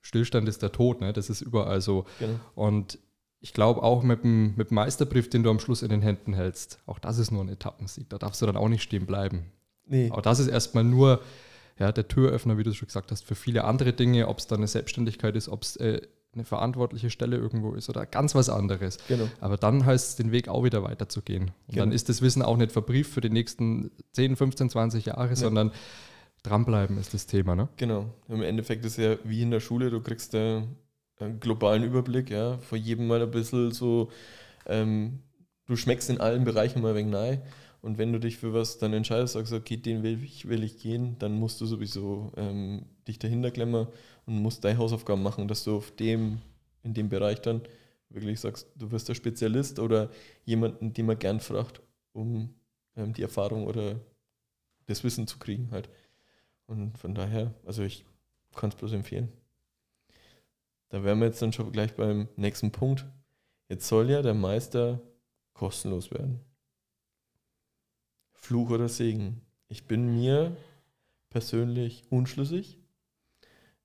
Stillstand 0.00 0.48
ist 0.48 0.62
der 0.62 0.72
Tod, 0.72 1.00
ne? 1.00 1.12
das 1.12 1.28
ist 1.28 1.42
überall 1.42 1.82
so. 1.82 2.06
Genau. 2.18 2.40
Und 2.54 2.98
ich 3.40 3.52
glaube 3.52 3.82
auch 3.82 4.02
mit 4.02 4.22
dem, 4.22 4.54
mit 4.56 4.70
dem 4.70 4.76
Meisterbrief, 4.76 5.28
den 5.28 5.42
du 5.42 5.50
am 5.50 5.58
Schluss 5.58 5.82
in 5.82 5.90
den 5.90 6.02
Händen 6.02 6.32
hältst, 6.32 6.78
auch 6.86 6.98
das 6.98 7.18
ist 7.18 7.30
nur 7.30 7.42
ein 7.42 7.48
Etappensieg. 7.48 8.08
Da 8.08 8.18
darfst 8.18 8.40
du 8.40 8.46
dann 8.46 8.56
auch 8.56 8.68
nicht 8.68 8.82
stehen 8.82 9.04
bleiben. 9.04 9.46
Nee. 9.86 10.10
Auch 10.10 10.22
das 10.22 10.38
ist 10.38 10.46
erstmal 10.48 10.84
nur 10.84 11.20
ja, 11.78 11.90
der 11.90 12.06
Türöffner, 12.06 12.56
wie 12.58 12.62
du 12.62 12.72
schon 12.72 12.86
gesagt 12.86 13.10
hast, 13.10 13.24
für 13.24 13.34
viele 13.34 13.64
andere 13.64 13.92
Dinge, 13.92 14.28
ob 14.28 14.38
es 14.38 14.46
dann 14.46 14.58
eine 14.58 14.68
Selbstständigkeit 14.68 15.34
ist, 15.34 15.48
ob 15.48 15.62
es 15.62 15.76
äh, 15.76 16.02
eine 16.32 16.44
verantwortliche 16.44 17.10
Stelle 17.10 17.36
irgendwo 17.36 17.72
ist 17.72 17.88
oder 17.88 18.06
ganz 18.06 18.34
was 18.34 18.48
anderes. 18.48 18.98
Genau. 19.08 19.28
Aber 19.40 19.56
dann 19.56 19.84
heißt 19.84 20.10
es, 20.10 20.16
den 20.16 20.30
Weg 20.30 20.48
auch 20.48 20.62
wieder 20.62 20.82
weiterzugehen. 20.84 21.44
Und 21.44 21.52
genau. 21.68 21.84
dann 21.84 21.92
ist 21.92 22.08
das 22.08 22.22
Wissen 22.22 22.42
auch 22.42 22.56
nicht 22.56 22.70
verbrieft 22.70 23.12
für 23.12 23.20
die 23.20 23.30
nächsten 23.30 23.90
10, 24.12 24.36
15, 24.36 24.70
20 24.70 25.06
Jahre, 25.06 25.30
ja. 25.30 25.36
sondern 25.36 25.72
dranbleiben 26.42 26.98
ist 26.98 27.14
das 27.14 27.26
Thema. 27.26 27.56
Ne? 27.56 27.68
Genau. 27.76 28.06
Im 28.28 28.42
Endeffekt 28.42 28.84
ist 28.84 28.98
es 28.98 29.04
ja 29.04 29.16
wie 29.24 29.42
in 29.42 29.50
der 29.50 29.60
Schule, 29.60 29.90
du 29.90 30.00
kriegst 30.00 30.34
äh, 30.34 30.62
einen 31.18 31.40
globalen 31.40 31.82
Überblick, 31.82 32.30
ja, 32.30 32.58
vor 32.58 32.78
jedem 32.78 33.08
Mal 33.08 33.22
ein 33.22 33.30
bisschen 33.30 33.72
so, 33.72 34.10
ähm, 34.66 35.20
du 35.66 35.76
schmeckst 35.76 36.10
in 36.10 36.20
allen 36.20 36.44
Bereichen 36.44 36.80
mal 36.80 36.90
ein 36.90 36.96
wenig 36.96 37.12
nahe. 37.12 37.42
Und 37.82 37.96
wenn 37.96 38.12
du 38.12 38.20
dich 38.20 38.36
für 38.36 38.52
was 38.52 38.78
dann 38.78 38.92
entscheidest, 38.92 39.34
sagst, 39.34 39.52
okay, 39.52 39.76
den 39.76 40.02
will 40.02 40.22
ich, 40.22 40.48
will 40.48 40.62
ich 40.62 40.78
gehen, 40.78 41.16
dann 41.18 41.32
musst 41.32 41.60
du 41.60 41.66
sowieso 41.66 42.30
ähm, 42.36 42.84
dich 43.08 43.18
dahinter 43.18 43.50
klemmen 43.50 43.86
und 44.26 44.42
musst 44.42 44.64
deine 44.64 44.78
Hausaufgaben 44.78 45.22
machen, 45.22 45.48
dass 45.48 45.64
du 45.64 45.76
auf 45.76 45.90
dem, 45.92 46.40
in 46.82 46.92
dem 46.92 47.08
Bereich 47.08 47.40
dann 47.40 47.62
wirklich 48.10 48.40
sagst, 48.40 48.66
du 48.76 48.90
wirst 48.90 49.08
der 49.08 49.14
Spezialist 49.14 49.78
oder 49.78 50.10
jemanden, 50.44 50.92
den 50.92 51.06
man 51.06 51.18
gern 51.18 51.40
fragt, 51.40 51.80
um 52.12 52.54
ähm, 52.96 53.14
die 53.14 53.22
Erfahrung 53.22 53.66
oder 53.66 54.00
das 54.86 55.02
Wissen 55.04 55.26
zu 55.26 55.38
kriegen 55.38 55.70
halt. 55.70 55.88
Und 56.66 56.98
von 56.98 57.14
daher, 57.14 57.54
also 57.64 57.82
ich 57.82 58.04
kann 58.54 58.70
es 58.70 58.76
bloß 58.76 58.92
empfehlen. 58.92 59.32
Da 60.90 61.02
wären 61.04 61.20
wir 61.20 61.26
jetzt 61.26 61.40
dann 61.40 61.52
schon 61.52 61.72
gleich 61.72 61.94
beim 61.94 62.28
nächsten 62.36 62.72
Punkt. 62.72 63.06
Jetzt 63.68 63.88
soll 63.88 64.10
ja 64.10 64.22
der 64.22 64.34
Meister 64.34 65.00
kostenlos 65.54 66.10
werden. 66.10 66.40
Fluch 68.40 68.70
oder 68.70 68.88
Segen? 68.88 69.40
Ich 69.68 69.86
bin 69.86 70.14
mir 70.14 70.56
persönlich 71.30 72.04
unschlüssig. 72.10 72.78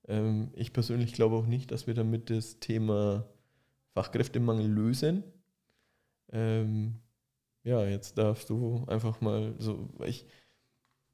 Ähm, 0.08 0.50
ich 0.54 0.72
persönlich 0.72 1.12
glaube 1.12 1.36
auch 1.36 1.46
nicht, 1.46 1.70
dass 1.70 1.86
wir 1.86 1.94
damit 1.94 2.30
das 2.30 2.58
Thema 2.58 3.26
Fachkräftemangel 3.94 4.66
lösen. 4.66 5.22
Ähm, 6.32 6.96
ja, 7.62 7.84
jetzt 7.84 8.18
darfst 8.18 8.50
du 8.50 8.84
einfach 8.88 9.20
mal 9.20 9.54
so, 9.58 9.88
ich, 10.04 10.26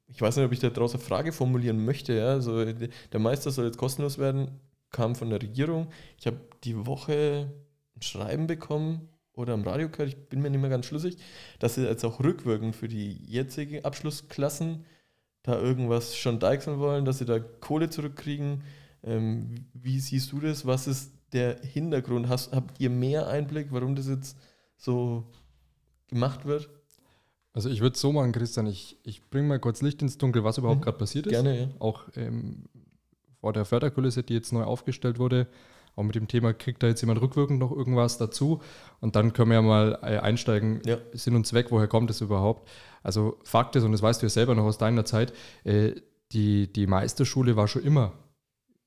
ich 0.07 0.21
weiß 0.21 0.37
nicht, 0.37 0.45
ob 0.45 0.51
ich 0.51 0.59
da 0.59 0.69
draußen 0.69 0.99
eine 0.99 1.07
Frage 1.07 1.31
formulieren 1.31 1.83
möchte. 1.85 2.13
Ja? 2.13 2.29
Also, 2.29 2.65
der 2.65 3.19
Meister 3.19 3.51
soll 3.51 3.65
jetzt 3.65 3.77
kostenlos 3.77 4.17
werden 4.17 4.59
kam 4.93 5.15
von 5.15 5.29
der 5.29 5.41
Regierung. 5.41 5.89
Ich 6.17 6.27
habe 6.27 6.39
die 6.63 6.85
Woche 6.85 7.51
ein 7.95 8.01
Schreiben 8.01 8.47
bekommen 8.47 9.09
oder 9.33 9.53
am 9.53 9.63
Radio 9.63 9.89
gehört, 9.89 10.09
ich 10.09 10.29
bin 10.29 10.41
mir 10.41 10.49
nicht 10.49 10.61
mehr 10.61 10.69
ganz 10.69 10.85
schlüssig, 10.85 11.17
dass 11.59 11.75
sie 11.75 11.85
jetzt 11.85 12.05
auch 12.05 12.19
rückwirkend 12.23 12.75
für 12.75 12.87
die 12.87 13.13
jetzigen 13.25 13.83
Abschlussklassen 13.83 14.85
da 15.41 15.59
irgendwas 15.59 16.15
schon 16.15 16.39
deichseln 16.39 16.79
wollen, 16.79 17.05
dass 17.05 17.17
sie 17.17 17.25
da 17.25 17.39
Kohle 17.39 17.89
zurückkriegen. 17.89 18.63
Ähm, 19.03 19.65
wie 19.73 19.99
siehst 19.99 20.31
du 20.31 20.39
das? 20.39 20.65
Was 20.65 20.87
ist 20.87 21.11
der 21.33 21.59
Hintergrund? 21.61 22.29
Hast, 22.29 22.53
habt 22.53 22.79
ihr 22.79 22.89
mehr 22.89 23.27
Einblick, 23.27 23.67
warum 23.71 23.95
das 23.95 24.07
jetzt 24.07 24.37
so 24.77 25.25
gemacht 26.07 26.45
wird? 26.45 26.69
Also 27.53 27.69
ich 27.69 27.81
würde 27.81 27.93
es 27.95 28.01
so 28.01 28.11
machen, 28.11 28.31
Christian, 28.31 28.65
ich, 28.67 28.97
ich 29.03 29.29
bringe 29.29 29.47
mal 29.47 29.59
kurz 29.59 29.81
Licht 29.81 30.01
ins 30.01 30.17
Dunkel, 30.17 30.43
was 30.43 30.57
überhaupt 30.57 30.79
mhm. 30.79 30.85
gerade 30.85 30.97
passiert 30.97 31.27
ist. 31.27 31.31
Gerne, 31.31 31.59
ja. 31.59 31.69
Auch 31.79 32.05
ähm, 32.15 32.63
vor 33.39 33.53
der 33.53 33.65
Förderkulisse, 33.65 34.23
die 34.23 34.33
jetzt 34.33 34.53
neu 34.53 34.63
aufgestellt 34.63 35.19
wurde, 35.19 35.47
auch 35.95 36.03
mit 36.03 36.15
dem 36.15 36.27
Thema, 36.27 36.53
kriegt 36.53 36.81
da 36.81 36.87
jetzt 36.87 37.01
jemand 37.01 37.21
rückwirkend 37.21 37.59
noch 37.59 37.71
irgendwas 37.71 38.17
dazu? 38.17 38.61
Und 38.99 39.15
dann 39.15 39.33
können 39.33 39.49
wir 39.49 39.55
ja 39.55 39.61
mal 39.61 39.99
äh, 40.01 40.17
einsteigen, 40.17 40.81
ja. 40.85 40.97
Sinn 41.13 41.35
und 41.35 41.45
Zweck, 41.45 41.67
woher 41.69 41.87
kommt 41.87 42.09
es 42.09 42.21
überhaupt? 42.21 42.69
Also 43.03 43.37
Fakt 43.43 43.75
ist, 43.75 43.83
und 43.83 43.91
das 43.91 44.01
weißt 44.01 44.21
du 44.21 44.25
ja 44.25 44.29
selber 44.29 44.55
noch 44.55 44.63
aus 44.63 44.77
deiner 44.77 45.05
Zeit, 45.05 45.33
äh, 45.63 45.91
die, 46.31 46.71
die 46.71 46.87
Meisterschule 46.87 47.55
war 47.55 47.67
schon 47.67 47.83
immer 47.83 48.13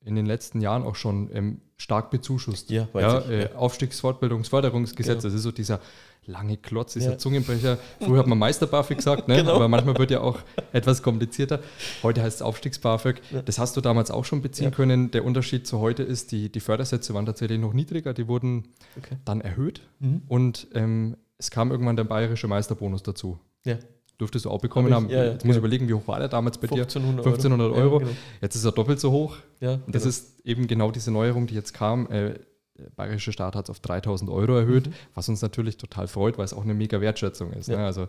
in 0.06 0.14
den 0.14 0.24
letzten 0.24 0.60
Jahren 0.60 0.84
auch 0.84 0.94
schon 0.94 1.28
ähm, 1.34 1.60
stark 1.76 2.10
bezuschusst. 2.10 2.70
Ja, 2.70 2.88
ja, 2.94 3.20
ich, 3.20 3.28
äh, 3.28 3.48
Aufstiegsfortbildungsförderungsgesetz, 3.54 5.22
ja. 5.22 5.28
das 5.28 5.34
ist 5.34 5.42
so 5.42 5.52
dieser 5.52 5.80
lange 6.26 6.56
Klotz, 6.56 6.94
dieser 6.94 7.12
ja. 7.12 7.18
Zungenbrecher. 7.18 7.78
Früher 8.00 8.18
hat 8.18 8.26
man 8.26 8.38
Meister-BAföG 8.38 8.96
gesagt, 8.96 9.28
ne? 9.28 9.36
genau. 9.36 9.54
aber 9.56 9.68
manchmal 9.68 9.98
wird 9.98 10.10
ja 10.10 10.20
auch 10.20 10.38
etwas 10.72 11.02
komplizierter. 11.02 11.60
Heute 12.02 12.22
heißt 12.22 12.36
es 12.36 12.42
Aufstiegs-BAföG. 12.42 13.20
Ja. 13.32 13.42
Das 13.42 13.58
hast 13.58 13.76
du 13.76 13.80
damals 13.80 14.10
auch 14.10 14.24
schon 14.24 14.42
beziehen 14.42 14.70
können. 14.70 15.10
Der 15.10 15.24
Unterschied 15.24 15.66
zu 15.66 15.80
heute 15.80 16.02
ist, 16.02 16.32
die, 16.32 16.50
die 16.50 16.60
Fördersätze 16.60 17.14
waren 17.14 17.26
tatsächlich 17.26 17.60
noch 17.60 17.72
niedriger, 17.72 18.14
die 18.14 18.28
wurden 18.28 18.68
okay. 18.96 19.16
dann 19.24 19.40
erhöht 19.40 19.82
mhm. 19.98 20.22
und 20.28 20.68
ähm, 20.74 21.16
es 21.38 21.50
kam 21.50 21.70
irgendwann 21.70 21.96
der 21.96 22.04
bayerische 22.04 22.48
Meisterbonus 22.48 23.02
dazu. 23.02 23.38
Ja 23.64 23.76
dürftest 24.20 24.44
du 24.44 24.50
auch 24.50 24.60
bekommen 24.60 24.92
Hab 24.92 25.02
haben. 25.02 25.10
Ja, 25.10 25.24
Jetzt 25.24 25.42
ja, 25.42 25.46
muss 25.46 25.56
ich 25.56 25.60
überlegen, 25.60 25.88
wie 25.88 25.94
hoch 25.94 26.06
war 26.06 26.18
der 26.18 26.28
damals 26.28 26.58
bei 26.58 26.68
1500 26.68 27.24
dir? 27.24 27.30
1500 27.30 27.72
Euro. 27.72 28.00
Ja, 28.00 28.06
genau. 28.06 28.16
Jetzt 28.40 28.56
ist 28.56 28.64
er 28.64 28.72
doppelt 28.72 29.00
so 29.00 29.10
hoch. 29.10 29.36
Ja, 29.60 29.74
und 29.74 29.94
das 29.94 30.02
genau. 30.02 30.08
ist 30.08 30.40
eben 30.44 30.66
genau 30.66 30.90
diese 30.90 31.10
Neuerung, 31.10 31.46
die 31.46 31.54
jetzt 31.54 31.74
kam. 31.74 32.10
Äh, 32.10 32.38
der 32.78 32.90
bayerische 32.90 33.32
Staat 33.32 33.56
hat 33.56 33.66
es 33.66 33.70
auf 33.70 33.80
3000 33.80 34.30
Euro 34.30 34.56
erhöht, 34.56 34.88
mhm. 34.88 34.92
was 35.14 35.28
uns 35.28 35.40
natürlich 35.40 35.78
total 35.78 36.08
freut, 36.08 36.36
weil 36.36 36.44
es 36.44 36.52
auch 36.52 36.62
eine 36.62 36.74
mega 36.74 37.00
Wertschätzung 37.00 37.52
ist. 37.52 37.68
Ne? 37.68 37.78
Also 37.78 38.08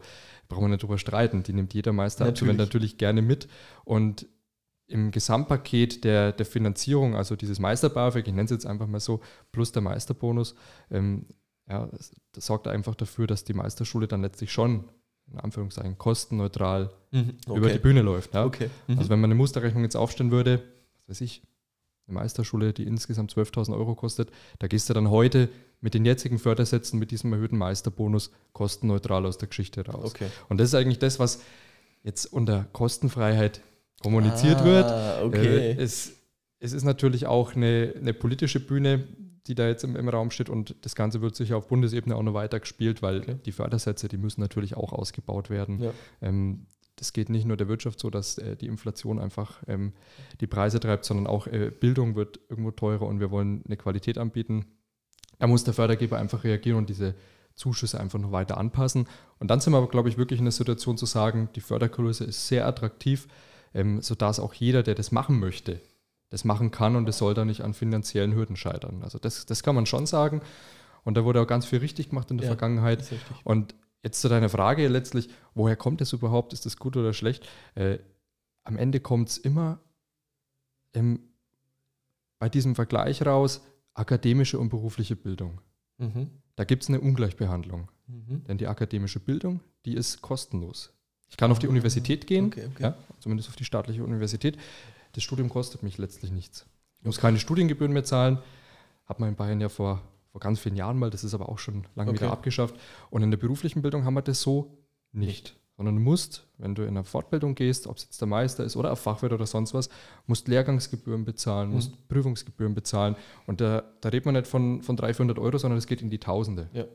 brauchen 0.49 0.63
wir 0.63 0.69
nicht 0.69 0.83
drüber 0.83 0.97
streiten. 0.97 1.43
Die 1.43 1.53
nimmt 1.53 1.73
jeder 1.73 1.93
Meister 1.93 2.25
natürlich. 2.25 2.57
natürlich 2.57 2.97
gerne 2.97 3.21
mit. 3.21 3.47
Und 3.85 4.27
im 4.87 5.11
Gesamtpaket 5.11 6.03
der, 6.03 6.31
der 6.31 6.45
Finanzierung, 6.45 7.15
also 7.15 7.35
dieses 7.35 7.59
Meister-BAföG, 7.59 8.27
ich 8.27 8.33
nenne 8.33 8.45
es 8.45 8.51
jetzt 8.51 8.65
einfach 8.65 8.87
mal 8.87 8.99
so, 8.99 9.21
plus 9.51 9.71
der 9.71 9.81
Meisterbonus, 9.81 10.55
ähm, 10.89 11.25
ja, 11.69 11.87
das, 11.87 12.15
das, 12.31 12.45
sorgt 12.45 12.67
einfach 12.67 12.95
dafür, 12.95 13.27
dass 13.27 13.43
die 13.43 13.53
Meisterschule 13.53 14.07
dann 14.07 14.21
letztlich 14.21 14.53
schon 14.53 14.85
in 15.31 15.39
Anführungszeichen 15.39 15.97
kostenneutral 15.97 16.91
mhm, 17.11 17.33
okay. 17.47 17.57
über 17.57 17.69
die 17.69 17.79
Bühne 17.79 18.01
läuft. 18.01 18.33
Ja? 18.33 18.45
Okay. 18.45 18.69
Mhm. 18.87 18.97
Also 18.97 19.09
wenn 19.09 19.19
man 19.19 19.29
eine 19.29 19.35
Musterrechnung 19.35 19.83
jetzt 19.83 19.95
aufstellen 19.95 20.31
würde, 20.31 20.63
was 21.07 21.17
weiß 21.17 21.21
ich, 21.21 21.41
eine 22.07 22.15
Meisterschule, 22.15 22.73
die 22.73 22.83
insgesamt 22.83 23.33
12.000 23.33 23.73
Euro 23.73 23.95
kostet, 23.95 24.31
da 24.59 24.67
gehst 24.67 24.89
du 24.89 24.93
dann 24.93 25.09
heute 25.09 25.49
mit 25.81 25.93
den 25.93 26.05
jetzigen 26.05 26.39
Fördersätzen, 26.39 26.99
mit 26.99 27.11
diesem 27.11 27.33
erhöhten 27.33 27.57
Meisterbonus 27.57 28.31
kostenneutral 28.53 29.25
aus 29.25 29.37
der 29.37 29.47
Geschichte 29.49 29.85
raus. 29.85 30.11
Okay. 30.11 30.27
Und 30.49 30.59
das 30.59 30.69
ist 30.69 30.75
eigentlich 30.75 30.99
das, 30.99 31.19
was 31.19 31.41
jetzt 32.03 32.25
unter 32.31 32.65
Kostenfreiheit 32.71 33.61
kommuniziert 34.01 34.57
ah, 34.61 34.65
wird. 34.65 35.23
Okay. 35.25 35.71
Äh, 35.71 35.81
es, 35.81 36.13
es 36.59 36.73
ist 36.73 36.83
natürlich 36.83 37.27
auch 37.27 37.55
eine, 37.55 37.93
eine 37.97 38.13
politische 38.13 38.59
Bühne, 38.59 39.07
die 39.47 39.55
da 39.55 39.67
jetzt 39.67 39.83
im, 39.83 39.95
im, 39.95 40.09
Raum 40.09 40.31
steht. 40.31 40.49
Und 40.49 40.75
das 40.81 40.95
Ganze 40.95 41.21
wird 41.21 41.35
sicher 41.35 41.57
auf 41.57 41.67
Bundesebene 41.67 42.15
auch 42.15 42.23
noch 42.23 42.33
weiter 42.33 42.59
gespielt, 42.59 43.01
weil 43.01 43.21
okay. 43.21 43.35
die 43.45 43.51
Fördersätze, 43.51 44.07
die 44.07 44.17
müssen 44.17 44.41
natürlich 44.41 44.75
auch 44.75 44.93
ausgebaut 44.93 45.49
werden. 45.49 45.81
Ja. 45.81 45.91
Ähm, 46.21 46.65
das 46.97 47.13
geht 47.13 47.29
nicht 47.29 47.45
nur 47.45 47.57
der 47.57 47.67
Wirtschaft 47.67 47.99
so, 47.99 48.09
dass 48.09 48.37
äh, 48.37 48.55
die 48.55 48.67
Inflation 48.67 49.19
einfach 49.19 49.63
ähm, 49.67 49.93
die 50.41 50.47
Preise 50.47 50.79
treibt, 50.79 51.05
sondern 51.05 51.27
auch 51.27 51.47
äh, 51.47 51.71
Bildung 51.71 52.15
wird 52.15 52.39
irgendwo 52.49 52.71
teurer 52.71 53.05
und 53.05 53.19
wir 53.19 53.31
wollen 53.31 53.63
eine 53.65 53.77
Qualität 53.77 54.17
anbieten. 54.17 54.65
Da 55.39 55.47
muss 55.47 55.63
der 55.63 55.75
Fördergeber 55.75 56.17
einfach 56.17 56.43
reagieren 56.43 56.79
und 56.79 56.89
diese 56.89 57.13
Zuschüsse 57.53 57.99
einfach 57.99 58.19
noch 58.19 58.31
weiter 58.31 58.57
anpassen. 58.57 59.07
Und 59.39 59.49
dann 59.49 59.59
sind 59.59 59.73
wir 59.73 59.77
aber, 59.77 59.89
glaube 59.89 60.09
ich, 60.09 60.17
wirklich 60.17 60.39
in 60.39 60.45
der 60.45 60.51
Situation 60.51 60.97
zu 60.97 61.05
sagen, 61.05 61.49
die 61.55 61.61
Fördergröße 61.61 62.23
ist 62.23 62.47
sehr 62.47 62.65
attraktiv, 62.67 63.27
ähm, 63.73 64.01
sodass 64.01 64.39
auch 64.39 64.53
jeder, 64.53 64.81
der 64.81 64.95
das 64.95 65.11
machen 65.11 65.39
möchte, 65.39 65.81
das 66.29 66.43
machen 66.43 66.71
kann 66.71 66.95
und 66.95 67.07
es 67.07 67.17
soll 67.17 67.33
da 67.33 67.45
nicht 67.45 67.61
an 67.61 67.73
finanziellen 67.73 68.35
Hürden 68.35 68.55
scheitern. 68.55 69.01
Also 69.03 69.17
das, 69.17 69.45
das 69.45 69.63
kann 69.63 69.75
man 69.75 69.85
schon 69.85 70.05
sagen. 70.05 70.41
Und 71.03 71.15
da 71.15 71.23
wurde 71.23 71.41
auch 71.41 71.47
ganz 71.47 71.65
viel 71.65 71.79
richtig 71.79 72.09
gemacht 72.09 72.29
in 72.31 72.37
der 72.37 72.45
ja, 72.45 72.51
Vergangenheit. 72.51 73.05
Und 73.43 73.75
jetzt 74.03 74.19
zu 74.19 74.27
deiner 74.27 74.49
Frage 74.49 74.87
letztlich, 74.87 75.29
woher 75.53 75.77
kommt 75.77 76.01
es 76.01 76.11
überhaupt? 76.11 76.51
Ist 76.51 76.65
das 76.65 76.77
gut 76.77 76.97
oder 76.97 77.13
schlecht? 77.13 77.47
Äh, 77.75 77.99
am 78.63 78.77
Ende 78.77 78.99
kommt 78.99 79.29
es 79.29 79.37
immer 79.37 79.79
ähm, 80.93 81.19
bei 82.39 82.49
diesem 82.49 82.75
Vergleich 82.75 83.25
raus, 83.25 83.61
akademische 83.93 84.59
und 84.59 84.69
berufliche 84.69 85.15
Bildung. 85.15 85.61
Mhm. 85.97 86.29
Da 86.55 86.65
gibt 86.65 86.83
es 86.83 86.89
eine 86.89 86.99
Ungleichbehandlung. 86.99 87.89
Mhm. 88.07 88.43
Denn 88.45 88.57
die 88.57 88.67
akademische 88.67 89.19
Bildung, 89.19 89.61
die 89.85 89.93
ist 89.93 90.21
kostenlos. 90.21 90.93
Ich 91.29 91.37
kann 91.37 91.51
auf 91.51 91.59
die 91.59 91.67
ah, 91.67 91.69
Universität 91.69 92.25
gehen, 92.25 92.47
okay, 92.47 92.67
okay. 92.71 92.83
Ja, 92.83 92.97
zumindest 93.19 93.49
auf 93.49 93.55
die 93.55 93.65
staatliche 93.65 94.03
Universität. 94.03 94.57
Das 95.17 95.23
Studium 95.23 95.49
kostet 95.49 95.81
mich 95.81 95.97
letztlich 95.97 96.31
nichts. 96.31 96.67
Ich 96.99 97.05
muss 97.05 97.17
keine 97.17 97.39
Studiengebühren 97.39 97.91
mehr 97.91 98.03
zahlen. 98.03 98.37
Hat 99.07 99.19
man 99.19 99.29
in 99.29 99.35
Bayern 99.35 99.59
ja 99.59 99.67
vor, 99.67 100.03
vor 100.31 100.39
ganz 100.39 100.59
vielen 100.59 100.75
Jahren 100.75 100.99
mal, 100.99 101.09
das 101.09 101.23
ist 101.23 101.33
aber 101.33 101.49
auch 101.49 101.57
schon 101.57 101.87
lange 101.95 102.11
okay. 102.11 102.19
wieder 102.19 102.31
abgeschafft. 102.31 102.75
Und 103.09 103.23
in 103.23 103.31
der 103.31 103.39
beruflichen 103.39 103.81
Bildung 103.81 104.05
haben 104.05 104.13
wir 104.13 104.21
das 104.21 104.43
so 104.43 104.77
nicht. 105.11 105.55
Sondern 105.75 105.95
du 105.95 106.01
musst, 106.01 106.45
wenn 106.59 106.75
du 106.75 106.83
in 106.83 106.89
eine 106.89 107.03
Fortbildung 107.03 107.55
gehst, 107.55 107.87
ob 107.87 107.97
es 107.97 108.03
jetzt 108.03 108.21
der 108.21 108.27
Meister 108.27 108.63
ist 108.63 108.75
oder 108.75 108.91
ein 108.91 108.95
Fachwirt 108.95 109.33
oder 109.33 109.47
sonst 109.47 109.73
was, 109.73 109.89
musst 110.27 110.47
Lehrgangsgebühren 110.47 111.25
bezahlen, 111.25 111.69
mhm. 111.69 111.75
musst 111.77 112.07
Prüfungsgebühren 112.09 112.75
bezahlen. 112.75 113.15
Und 113.47 113.59
da, 113.59 113.85
da 114.01 114.09
redet 114.09 114.27
man 114.27 114.35
nicht 114.35 114.45
von, 114.45 114.83
von 114.83 114.97
300, 114.97 115.15
400 115.15 115.39
Euro, 115.39 115.57
sondern 115.57 115.79
es 115.79 115.87
geht 115.87 116.03
in 116.03 116.11
die 116.11 116.19
Tausende. 116.19 116.69
Ja. 116.73 116.85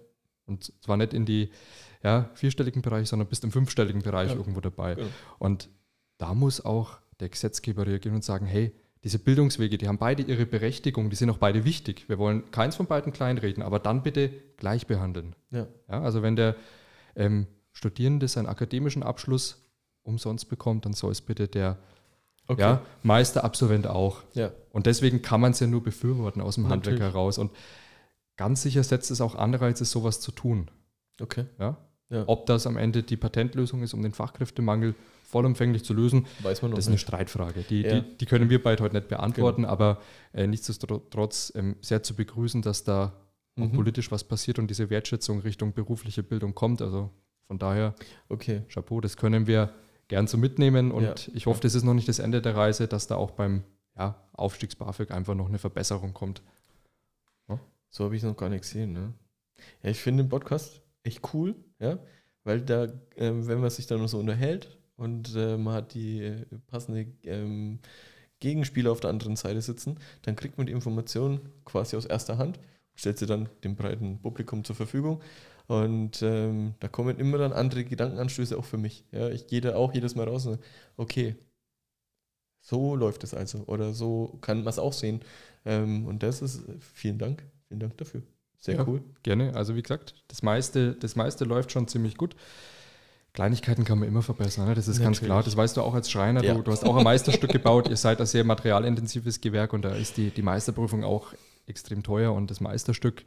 Und 0.46 0.72
zwar 0.80 0.96
nicht 0.96 1.12
in 1.12 1.26
die 1.26 1.50
ja, 2.04 2.30
vierstelligen 2.34 2.82
Bereich, 2.82 3.08
sondern 3.08 3.26
bist 3.26 3.42
im 3.42 3.50
fünfstelligen 3.50 4.02
Bereich 4.02 4.30
ja. 4.30 4.36
irgendwo 4.36 4.60
dabei. 4.60 4.96
Ja. 4.96 5.06
Und 5.40 5.68
da 6.18 6.34
muss 6.34 6.64
auch 6.64 7.01
der 7.22 7.30
Gesetzgeber 7.30 7.86
reagieren 7.86 8.16
und 8.16 8.24
sagen, 8.24 8.46
hey, 8.46 8.72
diese 9.04 9.18
Bildungswege, 9.18 9.78
die 9.78 9.88
haben 9.88 9.98
beide 9.98 10.22
ihre 10.22 10.46
Berechtigung, 10.46 11.10
die 11.10 11.16
sind 11.16 11.30
auch 11.30 11.38
beide 11.38 11.64
wichtig. 11.64 12.08
Wir 12.08 12.18
wollen 12.18 12.50
keins 12.50 12.76
von 12.76 12.86
beiden 12.86 13.12
kleinreden, 13.12 13.62
aber 13.62 13.78
dann 13.78 14.02
bitte 14.02 14.30
gleich 14.56 14.86
behandeln. 14.86 15.34
Ja. 15.50 15.66
ja 15.88 16.02
also 16.02 16.22
wenn 16.22 16.36
der 16.36 16.56
ähm, 17.16 17.46
Studierende 17.72 18.28
seinen 18.28 18.46
akademischen 18.46 19.02
Abschluss 19.02 19.64
umsonst 20.02 20.48
bekommt, 20.48 20.84
dann 20.84 20.92
soll 20.92 21.10
es 21.12 21.20
bitte 21.20 21.48
der 21.48 21.78
okay. 22.46 22.60
ja, 22.60 22.82
Meisterabsolvent 23.02 23.86
auch. 23.86 24.22
Ja. 24.34 24.52
Und 24.70 24.86
deswegen 24.86 25.22
kann 25.22 25.40
man 25.40 25.52
es 25.52 25.60
ja 25.60 25.66
nur 25.66 25.82
befürworten 25.82 26.40
aus 26.40 26.56
dem. 26.56 26.68
Handwerk 26.68 27.00
heraus. 27.00 27.38
Und 27.38 27.50
ganz 28.36 28.62
sicher 28.62 28.84
setzt 28.84 29.10
es 29.10 29.20
auch 29.20 29.34
Anreize, 29.34 29.84
sowas 29.84 30.20
zu 30.20 30.30
tun. 30.32 30.70
Okay. 31.20 31.46
Ja? 31.58 31.76
Ja? 32.12 32.24
Ob 32.26 32.46
das 32.46 32.66
am 32.66 32.76
Ende 32.76 33.02
die 33.02 33.16
Patentlösung 33.16 33.82
ist, 33.82 33.94
um 33.94 34.02
den 34.02 34.12
Fachkräftemangel 34.12 34.94
vollumfänglich 35.24 35.84
zu 35.84 35.94
lösen, 35.94 36.26
Weiß 36.42 36.62
man 36.62 36.70
noch 36.70 36.76
das 36.76 36.84
ist 36.84 36.90
nicht. 36.90 37.08
eine 37.08 37.16
Streitfrage. 37.16 37.62
Die, 37.62 37.82
ja. 37.82 38.00
die, 38.00 38.18
die, 38.18 38.26
können 38.26 38.50
wir 38.50 38.62
beide 38.62 38.82
heute 38.84 38.94
nicht 38.94 39.08
beantworten, 39.08 39.62
genau. 39.62 39.72
aber 39.72 40.00
äh, 40.34 40.46
nichtsdestotrotz 40.46 41.52
ähm, 41.56 41.76
sehr 41.80 42.02
zu 42.02 42.14
begrüßen, 42.14 42.60
dass 42.60 42.84
da 42.84 43.14
mhm. 43.56 43.64
auch 43.64 43.72
politisch 43.72 44.10
was 44.10 44.24
passiert 44.24 44.58
und 44.58 44.68
diese 44.68 44.90
Wertschätzung 44.90 45.40
Richtung 45.40 45.72
berufliche 45.72 46.22
Bildung 46.22 46.54
kommt. 46.54 46.82
Also 46.82 47.10
von 47.46 47.58
daher, 47.58 47.94
okay. 48.28 48.62
Chapeau, 48.68 49.00
das 49.00 49.16
können 49.16 49.46
wir 49.46 49.72
gern 50.08 50.26
so 50.26 50.36
mitnehmen 50.36 50.92
und 50.92 51.04
ja. 51.04 51.14
ich 51.32 51.46
hoffe, 51.46 51.60
das 51.62 51.74
ist 51.74 51.84
noch 51.84 51.94
nicht 51.94 52.08
das 52.08 52.18
Ende 52.18 52.42
der 52.42 52.54
Reise, 52.54 52.86
dass 52.86 53.06
da 53.06 53.16
auch 53.16 53.30
beim 53.30 53.64
ja, 53.96 54.22
Aufstiegs-BAföG 54.34 55.10
einfach 55.10 55.34
noch 55.34 55.48
eine 55.48 55.58
Verbesserung 55.58 56.12
kommt. 56.12 56.42
So 57.94 58.04
habe 58.04 58.16
ich 58.16 58.22
es 58.22 58.28
noch 58.28 58.36
gar 58.36 58.48
nicht 58.48 58.62
gesehen. 58.62 58.94
Ne? 58.94 59.12
Ja, 59.82 59.90
ich 59.90 60.00
finde 60.00 60.24
den 60.24 60.30
Podcast 60.30 60.81
echt 61.04 61.34
cool, 61.34 61.54
ja, 61.80 61.98
weil 62.44 62.60
da, 62.62 62.88
ähm, 63.16 63.46
wenn 63.46 63.60
man 63.60 63.70
sich 63.70 63.86
dann 63.86 64.00
noch 64.00 64.08
so 64.08 64.18
unterhält 64.18 64.78
und 64.96 65.34
äh, 65.36 65.56
man 65.56 65.74
hat 65.74 65.94
die 65.94 66.22
äh, 66.22 66.44
passende 66.68 67.06
ähm, 67.24 67.80
Gegenspieler 68.40 68.92
auf 68.92 69.00
der 69.00 69.10
anderen 69.10 69.36
Seite 69.36 69.62
sitzen, 69.62 69.98
dann 70.22 70.36
kriegt 70.36 70.58
man 70.58 70.66
die 70.66 70.72
Informationen 70.72 71.40
quasi 71.64 71.96
aus 71.96 72.06
erster 72.06 72.38
Hand, 72.38 72.58
stellt 72.94 73.18
sie 73.18 73.26
dann 73.26 73.48
dem 73.64 73.76
breiten 73.76 74.20
Publikum 74.20 74.64
zur 74.64 74.76
Verfügung. 74.76 75.22
Und 75.68 76.22
ähm, 76.22 76.74
da 76.80 76.88
kommen 76.88 77.18
immer 77.18 77.38
dann 77.38 77.52
andere 77.52 77.84
Gedankenanstöße 77.84 78.58
auch 78.58 78.64
für 78.64 78.78
mich. 78.78 79.04
Ja, 79.12 79.28
ich 79.30 79.46
gehe 79.46 79.60
da 79.60 79.76
auch 79.76 79.94
jedes 79.94 80.14
Mal 80.16 80.28
raus 80.28 80.46
und 80.46 80.60
okay, 80.96 81.36
so 82.60 82.96
läuft 82.96 83.24
es 83.24 83.34
also. 83.34 83.64
Oder 83.66 83.92
so 83.92 84.38
kann 84.40 84.58
man 84.58 84.68
es 84.68 84.78
auch 84.78 84.92
sehen. 84.92 85.20
Ähm, 85.64 86.06
und 86.06 86.22
das 86.22 86.42
ist, 86.42 86.62
vielen 86.80 87.18
Dank, 87.18 87.44
vielen 87.68 87.80
Dank 87.80 87.96
dafür. 87.98 88.22
Sehr 88.62 88.76
ja, 88.76 88.86
cool. 88.86 89.02
Gerne. 89.24 89.56
Also 89.56 89.74
wie 89.74 89.82
gesagt, 89.82 90.14
das 90.28 90.42
meiste, 90.42 90.94
das 90.94 91.16
meiste 91.16 91.44
läuft 91.44 91.72
schon 91.72 91.88
ziemlich 91.88 92.16
gut. 92.16 92.36
Kleinigkeiten 93.32 93.84
kann 93.84 93.98
man 93.98 94.06
immer 94.06 94.22
verbessern, 94.22 94.68
ne? 94.68 94.74
das 94.74 94.86
ist 94.86 94.98
Natürlich. 94.98 95.18
ganz 95.18 95.26
klar. 95.26 95.42
Das 95.42 95.56
weißt 95.56 95.76
du 95.76 95.80
auch 95.82 95.94
als 95.94 96.10
Schreiner. 96.10 96.44
Ja. 96.44 96.54
Du, 96.54 96.62
du, 96.62 96.70
hast 96.70 96.84
auch 96.84 96.96
ein 96.96 97.02
Meisterstück 97.02 97.50
gebaut. 97.50 97.88
Ihr 97.88 97.96
seid 97.96 98.20
ein 98.20 98.26
sehr 98.26 98.44
materialintensives 98.44 99.40
Gewerk 99.40 99.72
und 99.72 99.82
da 99.82 99.94
ist 99.94 100.16
die, 100.16 100.30
die 100.30 100.42
Meisterprüfung 100.42 101.02
auch 101.02 101.32
extrem 101.66 102.04
teuer 102.04 102.32
und 102.32 102.50
das 102.50 102.60
Meisterstück 102.60 103.24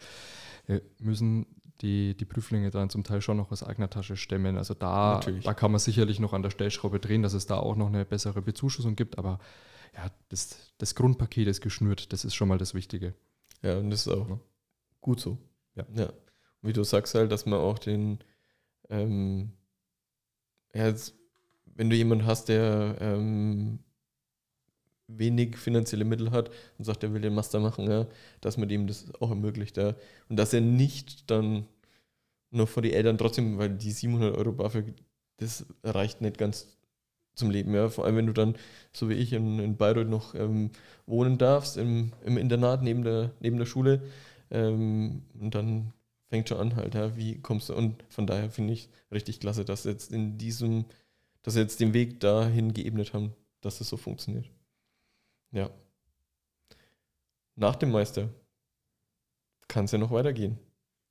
äh, 0.68 0.80
müssen 1.00 1.48
die, 1.82 2.15
die 2.15 2.25
Prüflinge 2.25 2.70
dann 2.70 2.89
zum 2.89 3.04
Teil 3.04 3.22
schon 3.22 3.36
noch 3.36 3.51
aus 3.51 3.62
eigener 3.62 3.89
Tasche 3.89 4.15
stemmen. 4.15 4.58
Also 4.58 4.74
da, 4.74 5.20
da 5.44 5.54
kann 5.54 5.72
man 5.72 5.80
sicherlich 5.80 6.20
noch 6.20 6.32
an 6.32 6.44
der 6.44 6.50
Stellschraube 6.51 7.00
drehen, 7.00 7.24
dass 7.24 7.34
es 7.34 7.46
da 7.46 7.58
auch 7.58 7.75
noch 7.75 7.88
eine 7.88 8.06
bessere 8.06 8.42
Bezuschussung 8.42 8.96
gibt. 8.96 9.18
Aber 9.18 9.39
ja, 9.96 10.10
das, 10.30 10.72
das 10.77 10.96
Grundpaket 10.96 11.48
ist 11.50 11.60
geschnürt, 11.60 12.13
das 12.13 12.24
ist 12.24 12.36
schon 12.36 12.48
mal 12.48 12.58
das 12.58 12.74
Wichtige. 12.74 13.15
Ja, 13.62 13.80
und 13.80 13.89
das 13.89 14.06
ist 14.06 14.13
auch 14.13 14.30
ja. 14.30 14.39
Gut 15.05 15.19
so. 15.19 15.38
Ja. 15.75 15.85
ja. 15.95 16.12
wie 16.63 16.74
du 16.74 16.83
sagst 16.83 17.13
halt, 17.13 17.31
dass 17.31 17.45
man 17.45 17.59
auch 17.59 17.77
den, 17.77 18.17
ähm, 18.89 19.51
ja, 20.74 20.88
jetzt, 20.88 21.13
wenn 21.75 21.91
du 21.91 21.95
jemanden 21.95 22.25
hast, 22.25 22.50
der 22.50 22.97
ähm, 23.00 23.79
wenig 25.07 25.57
finanzielle 25.57 26.05
Mittel 26.05 26.31
hat 26.31 26.50
und 26.79 26.85
sagt, 26.85 27.03
er 27.03 27.13
will 27.13 27.21
den 27.21 27.35
Master 27.35 27.59
machen, 27.59 27.88
ja, 27.88 28.07
dass 28.41 28.57
man 28.57 28.67
ihm 28.71 28.88
das 28.88 29.13
auch 29.21 29.29
ermöglicht. 29.29 29.77
Ja. 29.77 29.93
Und 30.27 30.38
dass 30.38 30.53
er 30.53 30.62
nicht 30.62 31.29
dann 31.29 31.67
noch 32.50 32.67
vor 32.67 32.81
die 32.81 32.93
Eltern 32.93 33.19
trotzdem, 33.19 33.59
weil 33.59 33.69
die 33.69 33.91
700 33.91 34.35
Euro 34.35 34.53
BAföG, 34.53 34.95
das 35.38 35.67
reicht 35.83 36.21
nicht 36.21 36.39
ganz 36.39 36.79
zum 37.35 37.51
Leben. 37.51 37.75
Ja. 37.75 37.89
Vor 37.89 38.05
allem, 38.05 38.15
wenn 38.15 38.27
du 38.27 38.33
dann, 38.33 38.55
so 38.91 39.07
wie 39.07 39.13
ich, 39.13 39.33
in, 39.33 39.59
in 39.59 39.77
Bayreuth 39.77 40.09
noch 40.09 40.33
ähm, 40.33 40.71
wohnen 41.05 41.38
darfst, 41.38 41.77
im, 41.77 42.12
im 42.25 42.38
Internat 42.38 42.81
neben 42.81 43.03
der, 43.03 43.33
neben 43.39 43.59
der 43.59 43.67
Schule. 43.67 44.01
Ähm, 44.52 45.24
und 45.40 45.56
dann 45.56 45.94
fängt 46.30 46.50
schon 46.50 46.58
an 46.58 46.75
halt, 46.75 46.96
ja, 46.96 47.16
wie 47.16 47.42
kommst 47.42 47.70
du? 47.70 47.75
Und 47.75 48.04
von 48.10 48.28
daher 48.28 48.50
finde 48.50 48.74
ich 48.74 48.90
richtig 49.12 49.40
klasse, 49.40 49.66
dass 49.66 49.84
jetzt 49.84 50.12
in 50.12 50.38
diesem, 50.38 50.86
dass 51.44 51.54
sie 51.54 51.62
jetzt 51.62 51.80
den 51.80 51.94
Weg 51.94 52.20
dahin 52.20 52.74
geebnet 52.74 53.14
haben, 53.14 53.34
dass 53.62 53.82
es 53.82 53.90
so 53.90 53.98
funktioniert. 53.98 54.50
Ja. 55.52 55.70
Nach 57.56 57.75
dem 57.75 57.92
Meister 57.92 58.30
kann 59.68 59.86
es 59.86 59.92
ja 59.92 59.98
noch 59.98 60.12
weitergehen. 60.12 60.60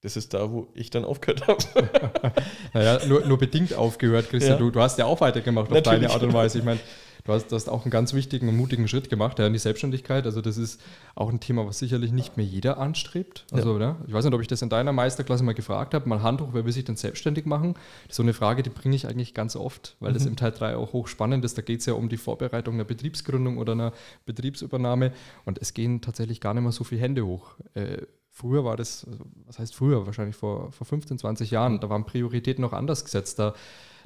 Das 0.02 0.18
ist 0.18 0.34
da, 0.34 0.52
wo 0.52 0.68
ich 0.74 0.90
dann 0.90 1.06
aufgehört 1.06 1.46
habe. 1.48 2.34
naja, 2.74 3.06
nur, 3.06 3.24
nur 3.24 3.38
bedingt 3.38 3.72
aufgehört, 3.72 4.28
Christian. 4.28 4.52
Ja. 4.54 4.58
Du, 4.58 4.70
du 4.70 4.80
hast 4.80 4.98
ja 4.98 5.06
auch 5.06 5.22
weitergemacht 5.22 5.68
auf 5.68 5.72
Natürlich. 5.72 6.02
deine 6.02 6.12
Art 6.12 6.22
und 6.22 6.34
Weise. 6.34 6.58
Ich 6.58 6.64
meine, 6.64 6.80
du 7.24 7.32
hast, 7.32 7.48
du 7.48 7.56
hast 7.56 7.68
auch 7.68 7.84
einen 7.84 7.90
ganz 7.90 8.14
wichtigen 8.14 8.48
und 8.48 8.56
mutigen 8.56 8.86
Schritt 8.86 9.10
gemacht, 9.10 9.38
ja, 9.38 9.46
in 9.46 9.52
die 9.52 9.58
Selbstständigkeit. 9.58 10.26
Also 10.26 10.40
das 10.40 10.56
ist 10.56 10.80
auch 11.14 11.30
ein 11.30 11.40
Thema, 11.40 11.66
was 11.66 11.78
sicherlich 11.78 12.12
nicht 12.12 12.36
mehr 12.36 12.46
jeder 12.46 12.78
anstrebt. 12.78 13.46
Also, 13.50 13.78
ja. 13.78 13.92
ne? 13.92 13.96
Ich 14.06 14.12
weiß 14.12 14.24
nicht, 14.24 14.34
ob 14.34 14.40
ich 14.40 14.46
das 14.46 14.62
in 14.62 14.68
deiner 14.68 14.92
Meisterklasse 14.92 15.42
mal 15.42 15.54
gefragt 15.54 15.94
habe, 15.94 16.08
mal 16.08 16.22
Hand 16.22 16.40
hoch, 16.40 16.50
wer 16.52 16.64
will 16.64 16.72
sich 16.72 16.84
denn 16.84 16.96
selbstständig 16.96 17.46
machen? 17.46 17.74
So 18.08 18.22
eine 18.22 18.34
Frage, 18.34 18.62
die 18.62 18.70
bringe 18.70 18.94
ich 18.94 19.08
eigentlich 19.08 19.34
ganz 19.34 19.56
oft, 19.56 19.96
weil 20.00 20.10
mhm. 20.10 20.14
das 20.14 20.26
im 20.26 20.36
Teil 20.36 20.52
3 20.52 20.76
auch 20.76 20.92
hochspannend 20.92 21.44
ist. 21.44 21.56
Da 21.58 21.62
geht 21.62 21.80
es 21.80 21.86
ja 21.86 21.94
um 21.94 22.08
die 22.08 22.18
Vorbereitung 22.18 22.74
einer 22.74 22.84
Betriebsgründung 22.84 23.58
oder 23.58 23.72
einer 23.72 23.92
Betriebsübernahme 24.26 25.12
und 25.44 25.58
es 25.58 25.74
gehen 25.74 26.00
tatsächlich 26.00 26.40
gar 26.40 26.54
nicht 26.54 26.62
mehr 26.62 26.72
so 26.72 26.84
viele 26.84 27.00
Hände 27.00 27.26
hoch. 27.26 27.56
Äh, 27.74 28.02
Früher 28.36 28.64
war 28.64 28.76
das, 28.76 29.04
also, 29.04 29.24
was 29.46 29.60
heißt 29.60 29.76
früher, 29.76 30.06
wahrscheinlich 30.06 30.34
vor, 30.34 30.72
vor 30.72 30.84
15, 30.88 31.18
20 31.18 31.52
Jahren, 31.52 31.78
da 31.78 31.88
waren 31.88 32.04
Prioritäten 32.04 32.62
noch 32.62 32.72
anders 32.72 33.04
gesetzt. 33.04 33.38
Da, 33.38 33.54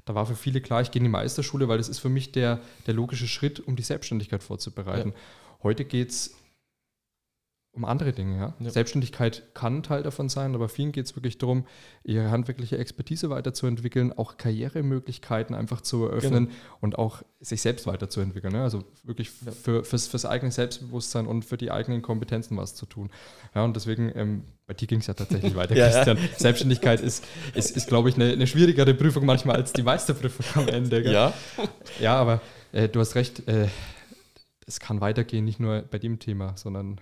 da 0.09 0.15
war 0.15 0.25
für 0.25 0.35
viele 0.35 0.63
klar, 0.63 0.81
ich 0.81 0.91
gehe 0.91 1.01
in 1.01 1.05
die 1.05 1.11
Meisterschule, 1.11 1.69
weil 1.69 1.77
das 1.77 1.91
ist 1.91 1.99
für 1.99 2.09
mich 2.09 2.33
der, 2.33 2.61
der 2.87 2.95
logische 2.95 3.29
Schritt, 3.29 3.61
um 3.61 3.77
die 3.77 3.83
Selbstständigkeit 3.83 4.43
vorzubereiten. 4.43 5.11
Ja. 5.11 5.15
Heute 5.63 5.85
geht 5.85 6.09
es 6.09 6.35
um 7.73 7.85
andere 7.85 8.13
Dinge. 8.13 8.37
Ja? 8.37 8.55
ja? 8.59 8.71
Selbstständigkeit 8.71 9.55
kann 9.55 9.83
Teil 9.83 10.03
davon 10.03 10.29
sein, 10.29 10.55
aber 10.55 10.69
vielen 10.69 10.93
geht 10.93 11.07
es 11.07 11.17
wirklich 11.17 11.39
darum, 11.39 11.67
ihre 12.03 12.31
handwerkliche 12.31 12.79
Expertise 12.79 13.31
weiterzuentwickeln, 13.31 14.13
auch 14.13 14.37
Karrieremöglichkeiten 14.37 15.55
einfach 15.55 15.81
zu 15.81 16.05
eröffnen 16.05 16.47
genau. 16.47 16.59
und 16.81 16.99
auch 16.99 17.23
sich 17.41 17.63
selbst 17.63 17.87
weiterzuentwickeln. 17.87 18.53
Ne? 18.53 18.63
Also 18.63 18.85
wirklich 19.05 19.31
ja. 19.45 19.53
für, 19.53 19.85
fürs, 19.85 20.09
fürs 20.09 20.27
eigene 20.27 20.51
Selbstbewusstsein 20.51 21.27
und 21.27 21.45
für 21.45 21.57
die 21.57 21.71
eigenen 21.71 22.03
Kompetenzen 22.03 22.57
was 22.57 22.75
zu 22.75 22.87
tun. 22.87 23.11
Ja, 23.55 23.65
und 23.65 23.77
deswegen, 23.77 24.11
ähm, 24.17 24.45
bei 24.67 24.75
dir 24.75 24.89
ging 24.89 25.01
es 25.01 25.07
ja 25.07 25.15
tatsächlich 25.15 25.55
weiter, 25.57 25.77
ja, 25.77 25.89
Christian. 25.89 26.19
Selbstständigkeit 26.37 27.01
ist, 27.01 27.25
ist, 27.55 27.77
ist 27.77 27.87
glaube 27.87 28.09
ich, 28.09 28.17
eine, 28.17 28.33
eine, 28.33 28.47
schwierigere 28.47 28.95
Prüfung 28.95 29.25
manchmal 29.25 29.57
als 29.57 29.73
die 29.73 29.83
Meisterprüfung 29.83 30.63
am 30.63 30.69
Ende. 30.69 31.03
Gell? 31.03 31.13
Ja. 31.13 31.33
Ja, 32.01 32.17
aber 32.17 32.41
äh, 32.73 32.89
du 32.89 32.99
hast 32.99 33.15
recht, 33.15 33.47
äh, 33.47 33.69
es 34.67 34.81
kann 34.81 35.01
weitergehen, 35.01 35.45
nicht 35.45 35.61
nur 35.61 35.83
bei 35.83 35.99
dem 35.99 36.19
Thema, 36.19 36.57
sondern 36.57 37.01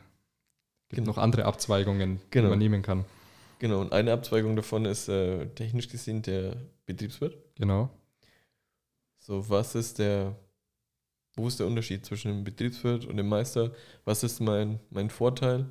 gibt 0.96 1.06
genau. 1.06 1.16
noch 1.16 1.22
andere 1.22 1.44
Abzweigungen, 1.44 2.21
genau. 2.30 2.47
die 2.47 2.50
man 2.50 2.58
nehmen 2.58 2.82
kann. 2.82 3.04
Genau, 3.58 3.80
und 3.80 3.92
eine 3.92 4.12
Abzweigung 4.12 4.56
davon 4.56 4.86
ist 4.86 5.08
äh, 5.08 5.47
technisch 5.49 5.88
gesehen 5.88 6.23
der 6.23 6.56
Betriebswirt. 6.86 7.36
Genau. 7.54 7.90
So, 9.18 9.49
was 9.49 9.75
ist 9.75 9.99
der, 9.99 10.34
wo 11.36 11.49
ist 11.49 11.60
der 11.60 11.66
Unterschied 11.66 12.06
zwischen 12.06 12.28
dem 12.28 12.44
Betriebswirt 12.44 13.04
und 13.04 13.18
dem 13.18 13.28
Meister? 13.28 13.73
Was 14.06 14.23
ist 14.23 14.40
mein, 14.40 14.80
mein 14.88 15.10
Vorteil 15.10 15.66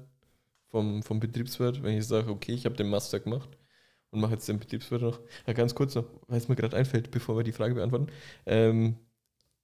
vom, 0.69 1.01
vom 1.01 1.19
Betriebswirt, 1.19 1.81
wenn 1.81 1.97
ich 1.97 2.05
sage, 2.05 2.29
okay, 2.29 2.53
ich 2.53 2.65
habe 2.65 2.75
den 2.75 2.89
Master 2.89 3.19
gemacht 3.19 3.49
und 4.11 4.19
mache 4.19 4.33
jetzt 4.33 4.47
den 4.47 4.59
Betriebswirt 4.59 5.01
noch? 5.01 5.19
Ja, 5.47 5.53
ganz 5.53 5.73
kurz 5.73 5.95
noch, 5.95 6.05
weil 6.27 6.37
es 6.37 6.47
mir 6.47 6.55
gerade 6.55 6.77
einfällt, 6.77 7.09
bevor 7.09 7.35
wir 7.35 7.43
die 7.43 7.51
Frage 7.51 7.73
beantworten. 7.73 8.11
Ähm, 8.45 8.97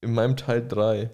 in 0.01 0.13
meinem 0.13 0.37
Teil 0.37 0.67
3 0.67 1.11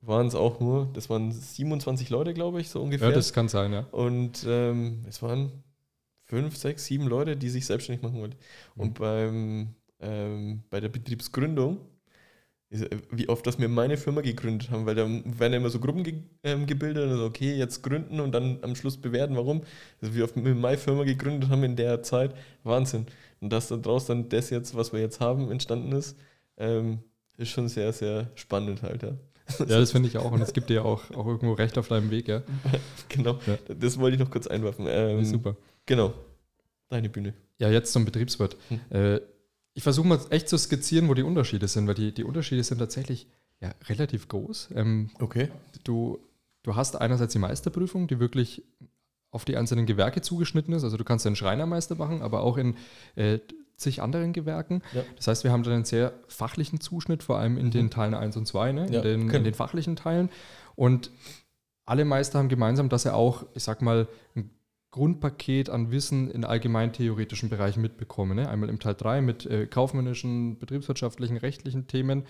waren 0.00 0.26
es 0.26 0.34
auch 0.34 0.60
nur, 0.60 0.88
das 0.92 1.10
waren 1.10 1.32
27 1.32 2.10
Leute, 2.10 2.34
glaube 2.34 2.60
ich, 2.60 2.68
so 2.68 2.80
ungefähr. 2.82 3.08
Ja, 3.08 3.14
das 3.14 3.32
kann 3.32 3.48
sein, 3.48 3.72
ja. 3.72 3.86
Und 3.90 4.44
ähm, 4.46 5.04
es 5.08 5.22
waren 5.22 5.52
fünf, 6.24 6.56
sechs, 6.56 6.84
sieben 6.84 7.06
Leute, 7.06 7.36
die 7.36 7.48
sich 7.48 7.66
selbstständig 7.66 8.02
machen 8.02 8.20
wollten. 8.20 8.36
Mhm. 8.74 8.82
Und 8.82 8.94
beim, 8.98 9.68
ähm, 10.00 10.62
bei 10.70 10.80
der 10.80 10.88
Betriebsgründung, 10.88 11.80
wie 13.10 13.28
oft, 13.30 13.46
dass 13.46 13.58
wir 13.58 13.68
meine 13.68 13.96
Firma 13.96 14.20
gegründet 14.20 14.70
haben, 14.70 14.84
weil 14.84 14.94
da 14.94 15.08
werden 15.08 15.52
ja 15.52 15.58
immer 15.58 15.70
so 15.70 15.80
Gruppen 15.80 16.04
ge 16.04 16.22
ähm, 16.42 16.66
gebildet, 16.66 17.08
also 17.08 17.24
okay, 17.24 17.54
jetzt 17.54 17.82
gründen 17.82 18.20
und 18.20 18.32
dann 18.32 18.58
am 18.62 18.74
Schluss 18.74 18.98
bewerten, 18.98 19.36
warum. 19.36 19.62
Also 20.02 20.14
wie 20.14 20.22
oft 20.22 20.36
wir 20.36 20.54
meine 20.54 20.76
Firma 20.76 21.04
gegründet 21.04 21.48
haben 21.48 21.64
in 21.64 21.76
der 21.76 22.02
Zeit, 22.02 22.34
Wahnsinn. 22.64 23.06
Und 23.40 23.52
dass 23.54 23.68
daraus 23.68 24.04
dann 24.06 24.28
das 24.28 24.50
jetzt, 24.50 24.76
was 24.76 24.92
wir 24.92 25.00
jetzt 25.00 25.18
haben, 25.18 25.50
entstanden 25.50 25.92
ist, 25.92 26.18
ähm, 26.58 26.98
ist 27.38 27.48
schon 27.48 27.68
sehr, 27.68 27.92
sehr 27.94 28.30
spannend 28.34 28.82
halt, 28.82 29.02
ja. 29.02 29.16
Ja, 29.58 29.66
das 29.66 29.92
finde 29.92 30.08
ich 30.08 30.18
auch. 30.18 30.30
Und 30.30 30.40
es 30.40 30.52
gibt 30.52 30.70
dir 30.70 30.84
auch, 30.84 31.10
auch 31.12 31.26
irgendwo 31.26 31.54
recht 31.54 31.78
auf 31.78 31.88
deinem 31.88 32.10
Weg, 32.10 32.28
ja. 32.28 32.42
genau. 33.08 33.38
Ja. 33.46 33.58
Das 33.74 33.98
wollte 33.98 34.16
ich 34.16 34.20
noch 34.20 34.30
kurz 34.30 34.46
einwerfen. 34.46 34.86
Ähm, 34.88 35.24
super. 35.24 35.56
Genau. 35.86 36.12
Deine 36.88 37.08
Bühne. 37.08 37.34
Ja, 37.58 37.70
jetzt 37.70 37.92
zum 37.92 38.04
Betriebswirt. 38.04 38.56
Hm. 38.68 38.80
Äh, 38.90 39.20
ich 39.74 39.82
versuche 39.82 40.06
mal 40.06 40.20
echt 40.30 40.48
zu 40.48 40.58
skizzieren, 40.58 41.08
wo 41.08 41.14
die 41.14 41.22
Unterschiede 41.22 41.68
sind, 41.68 41.86
weil 41.86 41.94
die, 41.94 42.12
die 42.12 42.24
Unterschiede 42.24 42.62
sind 42.64 42.78
tatsächlich 42.78 43.26
ja, 43.60 43.72
relativ 43.88 44.28
groß. 44.28 44.70
Ähm, 44.74 45.10
okay. 45.20 45.48
Du, 45.84 46.18
du 46.62 46.76
hast 46.76 46.96
einerseits 46.96 47.32
die 47.32 47.38
Meisterprüfung, 47.38 48.06
die 48.08 48.20
wirklich 48.20 48.62
auf 49.30 49.44
die 49.44 49.56
einzelnen 49.56 49.86
Gewerke 49.86 50.20
zugeschnitten 50.20 50.74
ist. 50.74 50.84
Also 50.84 50.96
du 50.96 51.04
kannst 51.04 51.26
einen 51.26 51.36
Schreinermeister 51.36 51.94
machen, 51.94 52.22
aber 52.22 52.42
auch 52.42 52.56
in 52.56 52.76
äh, 53.14 53.38
zig 53.78 54.02
anderen 54.02 54.32
Gewerken. 54.32 54.82
Ja. 54.92 55.02
Das 55.16 55.28
heißt, 55.28 55.44
wir 55.44 55.52
haben 55.52 55.62
dann 55.62 55.72
einen 55.72 55.84
sehr 55.84 56.12
fachlichen 56.26 56.80
Zuschnitt, 56.80 57.22
vor 57.22 57.38
allem 57.38 57.56
in 57.56 57.66
mhm. 57.66 57.70
den 57.70 57.90
Teilen 57.90 58.14
1 58.14 58.36
und 58.36 58.46
2, 58.46 58.72
ne? 58.72 58.86
in, 58.86 58.92
ja, 58.92 59.00
den, 59.00 59.30
in 59.30 59.44
den 59.44 59.54
fachlichen 59.54 59.96
Teilen. 59.96 60.30
Und 60.74 61.10
alle 61.86 62.04
Meister 62.04 62.38
haben 62.38 62.48
gemeinsam, 62.48 62.88
dass 62.88 63.04
er 63.04 63.14
auch, 63.14 63.46
ich 63.54 63.62
sag 63.62 63.80
mal, 63.80 64.08
ein 64.34 64.50
Grundpaket 64.90 65.70
an 65.70 65.90
Wissen 65.90 66.30
in 66.30 66.44
allgemein 66.44 66.92
theoretischen 66.92 67.48
Bereichen 67.48 67.80
mitbekommen. 67.80 68.36
Ne? 68.36 68.48
Einmal 68.48 68.68
im 68.68 68.78
Teil 68.78 68.94
3 68.94 69.20
mit 69.20 69.46
äh, 69.46 69.66
kaufmännischen, 69.66 70.58
betriebswirtschaftlichen, 70.58 71.36
rechtlichen 71.36 71.86
Themen. 71.86 72.24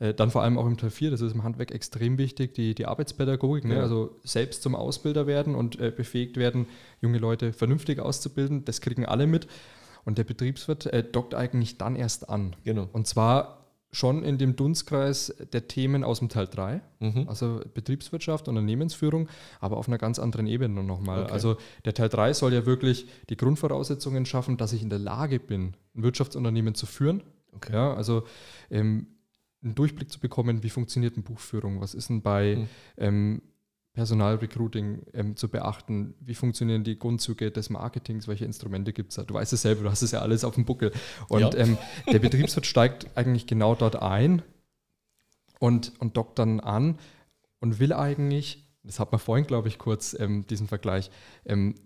Äh, 0.00 0.12
dann 0.12 0.30
vor 0.30 0.42
allem 0.42 0.58
auch 0.58 0.66
im 0.66 0.76
Teil 0.76 0.90
4, 0.90 1.12
das 1.12 1.20
ist 1.20 1.34
im 1.34 1.44
Handwerk 1.44 1.70
extrem 1.70 2.18
wichtig, 2.18 2.54
die, 2.54 2.74
die 2.74 2.86
Arbeitspädagogik, 2.86 3.64
ne? 3.64 3.80
also 3.80 4.18
selbst 4.24 4.62
zum 4.62 4.74
Ausbilder 4.74 5.26
werden 5.26 5.54
und 5.54 5.78
äh, 5.78 5.92
befähigt 5.92 6.36
werden, 6.36 6.66
junge 7.00 7.18
Leute 7.18 7.52
vernünftig 7.52 8.00
auszubilden. 8.00 8.64
Das 8.64 8.80
kriegen 8.80 9.06
alle 9.06 9.26
mit. 9.26 9.46
Und 10.04 10.18
der 10.18 10.24
Betriebswirt 10.24 10.86
äh, 10.86 11.02
dockt 11.02 11.34
eigentlich 11.34 11.78
dann 11.78 11.96
erst 11.96 12.28
an. 12.28 12.56
Genau. 12.64 12.88
Und 12.92 13.06
zwar 13.06 13.64
schon 13.94 14.24
in 14.24 14.38
dem 14.38 14.56
Dunstkreis 14.56 15.34
der 15.52 15.68
Themen 15.68 16.04
aus 16.04 16.18
dem 16.18 16.28
Teil 16.28 16.48
3, 16.48 16.80
mhm. 16.98 17.28
also 17.28 17.60
Betriebswirtschaft, 17.74 18.48
Unternehmensführung, 18.48 19.28
aber 19.60 19.76
auf 19.76 19.88
einer 19.88 19.98
ganz 19.98 20.18
anderen 20.18 20.46
Ebene 20.46 20.82
nochmal. 20.82 21.22
Okay. 21.22 21.32
Also 21.32 21.56
der 21.84 21.94
Teil 21.94 22.08
3 22.08 22.32
soll 22.32 22.52
ja 22.52 22.66
wirklich 22.66 23.06
die 23.30 23.36
Grundvoraussetzungen 23.36 24.26
schaffen, 24.26 24.56
dass 24.56 24.72
ich 24.72 24.82
in 24.82 24.90
der 24.90 24.98
Lage 24.98 25.38
bin, 25.38 25.74
ein 25.94 26.02
Wirtschaftsunternehmen 26.02 26.74
zu 26.74 26.86
führen. 26.86 27.22
Okay. 27.52 27.72
Ja, 27.72 27.94
also 27.94 28.24
ähm, 28.70 29.06
einen 29.62 29.74
Durchblick 29.76 30.10
zu 30.10 30.18
bekommen, 30.18 30.62
wie 30.62 30.70
funktioniert 30.70 31.14
eine 31.14 31.22
Buchführung, 31.22 31.80
was 31.80 31.94
ist 31.94 32.08
denn 32.08 32.20
bei 32.20 32.56
mhm. 32.56 32.68
ähm, 32.98 33.42
Personalrecruiting 33.94 35.02
ähm, 35.14 35.36
zu 35.36 35.48
beachten. 35.48 36.14
Wie 36.20 36.34
funktionieren 36.34 36.82
die 36.82 36.98
Grundzüge 36.98 37.50
des 37.52 37.70
Marketings? 37.70 38.26
Welche 38.26 38.44
Instrumente 38.44 38.92
gibt 38.92 39.10
es 39.10 39.16
da? 39.16 39.22
Du 39.22 39.34
weißt 39.34 39.52
es 39.52 39.62
selber, 39.62 39.84
du 39.84 39.90
hast 39.90 40.02
es 40.02 40.10
ja 40.10 40.20
alles 40.20 40.44
auf 40.44 40.56
dem 40.56 40.64
Buckel. 40.64 40.92
Und 41.28 41.54
ja. 41.54 41.54
ähm, 41.54 41.78
der 42.12 42.18
Betriebswirt 42.18 42.66
steigt 42.66 43.06
eigentlich 43.16 43.46
genau 43.46 43.76
dort 43.76 43.96
ein 43.96 44.42
und, 45.60 45.92
und 46.00 46.16
dockt 46.16 46.40
dann 46.40 46.58
an 46.58 46.98
und 47.60 47.78
will 47.78 47.92
eigentlich, 47.92 48.66
das 48.82 48.98
hat 48.98 49.12
man 49.12 49.20
vorhin, 49.20 49.46
glaube 49.46 49.68
ich, 49.68 49.78
kurz 49.78 50.16
ähm, 50.18 50.44
diesen 50.48 50.66
Vergleich, 50.66 51.12
ähm, 51.46 51.76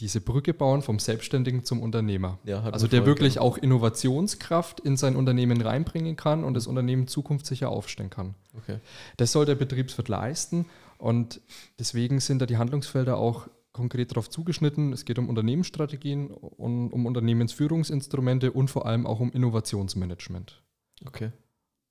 diese 0.00 0.20
Brücke 0.20 0.52
bauen 0.52 0.82
vom 0.82 0.98
Selbstständigen 0.98 1.64
zum 1.64 1.80
Unternehmer. 1.80 2.38
Ja, 2.44 2.62
also 2.64 2.86
der 2.86 3.06
wirklich 3.06 3.34
genau. 3.34 3.46
auch 3.46 3.56
Innovationskraft 3.56 4.80
in 4.80 4.96
sein 4.96 5.16
Unternehmen 5.16 5.62
reinbringen 5.62 6.16
kann 6.16 6.44
und 6.44 6.54
das 6.54 6.66
Unternehmen 6.66 7.06
zukunftssicher 7.06 7.70
aufstellen 7.70 8.10
kann. 8.10 8.34
Okay. 8.58 8.80
Das 9.16 9.32
soll 9.32 9.46
der 9.46 9.54
Betriebswirt 9.54 10.08
leisten 10.08 10.66
und 10.98 11.40
deswegen 11.78 12.20
sind 12.20 12.40
da 12.40 12.46
die 12.46 12.56
Handlungsfelder 12.56 13.16
auch 13.16 13.48
konkret 13.72 14.10
darauf 14.12 14.30
zugeschnitten. 14.30 14.92
Es 14.92 15.04
geht 15.04 15.18
um 15.18 15.28
Unternehmensstrategien, 15.28 16.30
um, 16.30 16.90
um 16.92 17.04
Unternehmensführungsinstrumente 17.06 18.52
und 18.52 18.68
vor 18.70 18.86
allem 18.86 19.06
auch 19.06 19.20
um 19.20 19.30
Innovationsmanagement. 19.32 20.62
Okay. 21.06 21.30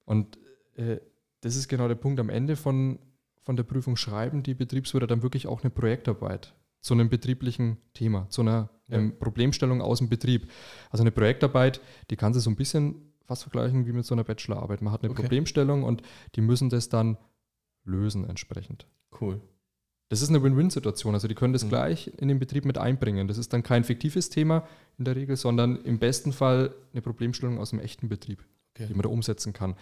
Und 0.06 0.38
äh, 0.76 1.00
das 1.42 1.56
ist 1.56 1.68
genau 1.68 1.88
der 1.88 1.96
Punkt. 1.96 2.20
Am 2.20 2.30
Ende 2.30 2.56
von, 2.56 3.00
von 3.44 3.56
der 3.56 3.64
Prüfung 3.64 3.96
schreiben 3.98 4.42
die 4.42 4.56
Betriebswirte 4.56 5.08
dann 5.08 5.22
wirklich 5.22 5.48
auch 5.48 5.62
eine 5.62 5.70
Projektarbeit 5.70 6.56
zu 6.82 6.94
einem 6.94 7.10
betrieblichen 7.10 7.78
Thema, 7.94 8.28
zu 8.30 8.42
einer 8.42 8.70
Ja. 8.88 8.98
ähm, 8.98 9.18
Problemstellung 9.20 9.82
aus 9.82 10.00
dem 10.00 10.10
Betrieb. 10.10 10.50
Also 10.90 11.04
eine 11.04 11.12
Projektarbeit, 11.12 11.82
die 12.10 12.16
kann 12.16 12.34
sich 12.34 12.44
so 12.44 12.50
ein 12.50 12.56
bisschen 12.56 13.14
fast 13.26 13.44
vergleichen 13.44 13.86
wie 13.88 13.92
mit 13.92 14.06
so 14.06 14.14
einer 14.14 14.24
Bachelorarbeit. 14.24 14.82
Man 14.82 14.94
hat 14.94 15.02
eine 15.04 15.12
Okay. 15.12 15.24
Problemstellung 15.24 15.84
und 15.84 16.02
die 16.36 16.42
müssen 16.42 16.70
das 16.70 16.90
dann 16.90 17.18
lösen 17.86 18.28
entsprechend. 18.28 18.86
Cool. 19.20 19.40
Das 20.10 20.22
ist 20.22 20.30
eine 20.30 20.44
Win-Win-Situation. 20.44 21.14
Also 21.16 21.28
die 21.28 21.34
können 21.36 21.54
das 21.54 21.64
Mhm. 21.66 21.70
gleich 21.70 22.12
in 22.18 22.28
den 22.28 22.38
Betrieb 22.40 22.66
mit 22.66 22.78
einbringen. 22.78 23.28
Das 23.28 23.38
ist 23.38 23.54
dann 23.54 23.64
kein 23.64 23.84
fiktives 23.84 24.30
Thema 24.30 24.68
in 25.00 25.06
der 25.06 25.16
Regel, 25.16 25.36
sondern 25.36 25.78
im 25.78 25.98
besten 25.98 26.32
Fall 26.32 26.74
eine 26.94 27.02
Problemstellung 27.02 27.58
aus 27.60 27.72
dem 27.72 27.80
echten 27.80 28.08
Betrieb, 28.10 28.44
Okay. 28.76 28.88
die 28.88 28.94
man 28.94 29.02
da 29.02 29.10
umsetzen 29.10 29.54
kann. 29.54 29.76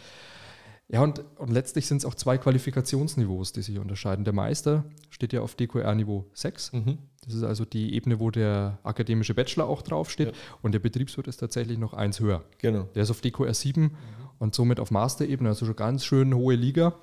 Ja, 0.90 1.02
und, 1.02 1.24
und 1.38 1.50
letztlich 1.52 1.88
sind 1.88 1.98
es 1.98 2.06
auch 2.06 2.14
zwei 2.14 2.38
Qualifikationsniveaus, 2.38 3.52
die 3.54 3.62
sich 3.62 3.80
unterscheiden. 3.80 4.26
Der 4.26 4.34
Meister 4.34 4.84
steht 5.10 5.34
ja 5.34 5.42
auf 5.42 5.56
DQR-Niveau 5.56 6.26
6. 6.34 6.74
Mhm. 6.74 6.98
Das 7.26 7.34
ist 7.34 7.44
also 7.44 7.66
die 7.66 7.94
Ebene, 7.96 8.20
wo 8.20 8.32
der 8.32 8.80
akademische 8.84 9.34
Bachelor 9.34 9.66
auch 9.68 9.82
draufsteht. 9.82 10.28
Ja. 10.28 10.34
Und 10.62 10.74
der 10.74 10.80
Betriebswirt 10.80 11.28
ist 11.28 11.38
tatsächlich 11.38 11.78
noch 11.78 11.94
eins 11.94 12.20
höher. 12.20 12.44
Genau. 12.60 12.84
Der 12.96 13.04
ist 13.04 13.12
auf 13.12 13.22
DQR 13.22 13.54
7 13.54 13.96
und 14.40 14.56
somit 14.56 14.80
auf 14.80 14.92
Masterebene, 14.92 15.50
also 15.50 15.66
schon 15.66 15.76
ganz 15.76 16.06
schön 16.06 16.34
hohe 16.34 16.56
Liga. 16.56 16.96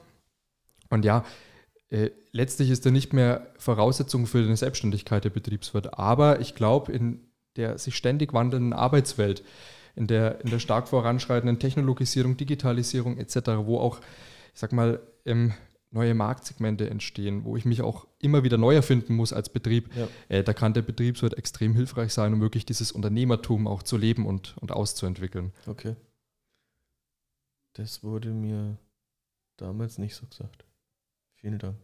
Und 0.90 1.05
ja, 1.05 1.24
äh, 1.88 2.11
letztlich 2.33 2.70
ist 2.70 2.85
er 2.87 2.92
nicht 2.92 3.12
mehr 3.12 3.46
Voraussetzung 3.59 4.26
für 4.26 4.38
eine 4.38 4.57
Selbstständigkeit 4.57 5.24
der 5.24 5.31
Betriebswirt. 5.31 5.98
Aber 5.98 6.40
ich 6.40 6.55
glaube, 6.55 6.92
in 6.92 7.20
der 7.57 7.79
sich 7.79 7.96
ständig 7.96 8.33
wandelnden 8.33 8.72
Arbeitswelt, 8.72 9.42
in 9.96 10.07
der, 10.07 10.40
in 10.42 10.50
der 10.50 10.61
stark 10.61 10.88
voranschreitenden 10.88 11.59
Technologisierung, 11.59 12.37
Digitalisierung 12.37 13.18
etc., 13.18 13.37
wo 13.64 13.79
auch, 13.79 14.00
ich 14.55 14.61
sag 14.61 14.72
mal, 14.72 15.00
ähm, 15.24 15.53
neue 15.92 16.14
Marktsegmente 16.14 16.88
entstehen, 16.88 17.44
wo 17.44 17.57
ich 17.57 17.64
mich 17.64 17.83
auch 17.83 18.07
immer 18.20 18.44
wieder 18.44 18.57
neu 18.57 18.76
erfinden 18.76 19.16
muss 19.16 19.33
als 19.33 19.48
Betrieb, 19.48 19.90
Ja. 19.96 20.07
äh, 20.29 20.44
da 20.44 20.53
kann 20.53 20.72
der 20.72 20.83
Betriebswirt 20.83 21.37
extrem 21.37 21.74
hilfreich 21.74 22.12
sein, 22.14 22.33
um 22.33 22.40
wirklich 22.40 22.64
dieses 22.64 22.92
Unternehmertum 22.92 23.66
auch 23.66 23.83
zu 23.83 23.96
leben 23.96 24.24
und, 24.26 24.57
und 24.59 24.70
auszuentwickeln. 24.70 25.53
Okay. 25.66 25.96
Das 27.72 28.05
wurde 28.05 28.29
mir 28.31 28.79
damals 29.57 29.98
nicht 29.98 30.14
so 30.14 30.26
gesagt. 30.26 30.64
Vielen 31.40 31.59
Dank. 31.59 31.76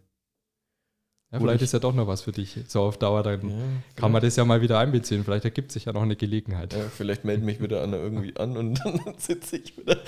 Ja, 1.32 1.40
vielleicht 1.40 1.56
ich- 1.56 1.62
ist 1.64 1.72
ja 1.72 1.78
doch 1.80 1.94
noch 1.94 2.06
was 2.06 2.22
für 2.22 2.32
dich. 2.32 2.56
So 2.68 2.82
auf 2.82 2.98
Dauer, 2.98 3.22
dann 3.22 3.48
Ja, 3.50 3.56
kann 3.96 4.12
man 4.12 4.22
das 4.22 4.36
ja 4.36 4.44
mal 4.44 4.60
wieder 4.60 4.78
einbeziehen. 4.78 5.24
Vielleicht 5.24 5.44
ergibt 5.44 5.72
sich 5.72 5.86
ja 5.86 5.92
noch 5.92 6.02
eine 6.02 6.14
Gelegenheit. 6.16 6.72
Ja, 6.72 6.88
vielleicht 6.88 7.24
melden 7.24 7.44
mich 7.44 7.60
wieder 7.60 7.82
einer 7.82 7.96
irgendwie 7.96 8.36
an 8.36 8.56
und 8.56 8.74
dann 8.84 9.18
sitze 9.18 9.56
ich 9.56 9.76
wieder 9.76 9.98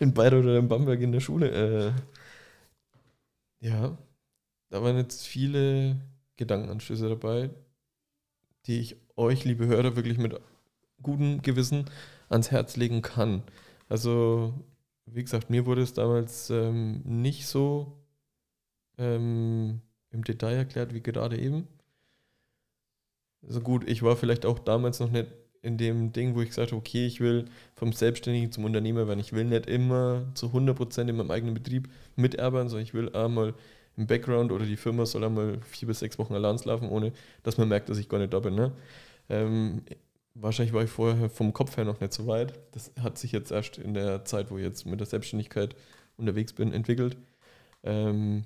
in 0.00 0.14
Bayreuth 0.14 0.44
oder 0.44 0.58
in 0.58 0.68
Bamberg 0.68 1.00
in 1.00 1.12
der 1.12 1.20
Schule. 1.20 1.50
Äh, 1.50 1.92
ja, 3.66 3.96
da 4.70 4.82
waren 4.82 4.96
jetzt 4.96 5.26
viele 5.26 6.00
Gedankenanstöße 6.36 7.08
dabei, 7.08 7.50
die 8.66 8.80
ich 8.80 8.96
euch, 9.16 9.44
liebe 9.44 9.66
Hörer, 9.66 9.96
wirklich 9.96 10.18
mit 10.18 10.38
gutem 11.02 11.42
Gewissen 11.42 11.84
ans 12.28 12.50
Herz 12.50 12.76
legen 12.76 13.02
kann. 13.02 13.42
Also, 13.88 14.54
wie 15.06 15.22
gesagt, 15.22 15.50
mir 15.50 15.66
wurde 15.66 15.82
es 15.82 15.92
damals 15.92 16.48
ähm, 16.50 17.02
nicht 17.04 17.46
so 17.46 18.00
ähm, 18.98 19.80
im 20.10 20.24
Detail 20.24 20.56
erklärt 20.56 20.94
wie 20.94 21.02
gerade 21.02 21.38
eben. 21.38 21.68
Also 23.46 23.60
gut, 23.60 23.88
ich 23.88 24.02
war 24.02 24.16
vielleicht 24.16 24.46
auch 24.46 24.58
damals 24.58 25.00
noch 25.00 25.10
nicht 25.10 25.26
in 25.62 25.78
dem 25.78 26.12
Ding, 26.12 26.34
wo 26.34 26.42
ich 26.42 26.50
gesagt 26.50 26.72
habe, 26.72 26.78
okay, 26.78 27.06
ich 27.06 27.20
will 27.20 27.46
vom 27.74 27.92
Selbstständigen 27.92 28.52
zum 28.52 28.64
Unternehmer 28.64 29.08
werden. 29.08 29.20
Ich 29.20 29.32
will 29.32 29.44
nicht 29.44 29.66
immer 29.66 30.26
zu 30.34 30.46
100% 30.48 31.08
in 31.08 31.16
meinem 31.16 31.30
eigenen 31.30 31.54
Betrieb 31.54 31.88
mitarbeiten, 32.16 32.68
sondern 32.68 32.84
ich 32.84 32.94
will 32.94 33.14
einmal 33.14 33.54
im 33.96 34.06
Background 34.06 34.52
oder 34.52 34.66
die 34.66 34.76
Firma 34.76 35.06
soll 35.06 35.24
einmal 35.24 35.60
vier 35.62 35.88
bis 35.88 36.00
sechs 36.00 36.18
Wochen 36.18 36.34
allein 36.34 36.58
laufen, 36.64 36.88
ohne 36.88 37.12
dass 37.42 37.58
man 37.58 37.68
merkt, 37.68 37.88
dass 37.88 37.98
ich 37.98 38.08
gar 38.08 38.18
nicht 38.18 38.32
da 38.32 38.40
bin. 38.40 38.54
Ne? 38.54 38.72
Ähm, 39.30 39.82
wahrscheinlich 40.34 40.74
war 40.74 40.84
ich 40.84 40.90
vorher 40.90 41.30
vom 41.30 41.52
Kopf 41.52 41.76
her 41.76 41.84
noch 41.84 42.00
nicht 42.00 42.12
so 42.12 42.26
weit. 42.26 42.60
Das 42.72 42.92
hat 43.00 43.18
sich 43.18 43.32
jetzt 43.32 43.50
erst 43.50 43.78
in 43.78 43.94
der 43.94 44.24
Zeit, 44.24 44.50
wo 44.50 44.58
ich 44.58 44.64
jetzt 44.64 44.84
mit 44.84 45.00
der 45.00 45.06
Selbstständigkeit 45.06 45.76
unterwegs 46.16 46.52
bin, 46.52 46.72
entwickelt. 46.72 47.16
Ähm, 47.84 48.44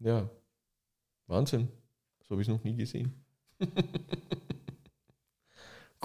ja, 0.00 0.28
Wahnsinn. 1.26 1.68
So 2.24 2.30
habe 2.32 2.42
ich 2.42 2.48
es 2.48 2.54
noch 2.54 2.64
nie 2.64 2.76
gesehen. 2.76 3.12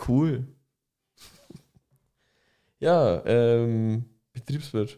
cool. 0.08 0.48
Ja, 2.80 3.24
ähm, 3.28 4.06
Betriebswirt. 4.34 4.98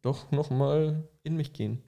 Doch 0.00 0.30
nochmal 0.32 1.06
in 1.22 1.36
mich 1.36 1.52
gehen. 1.52 1.82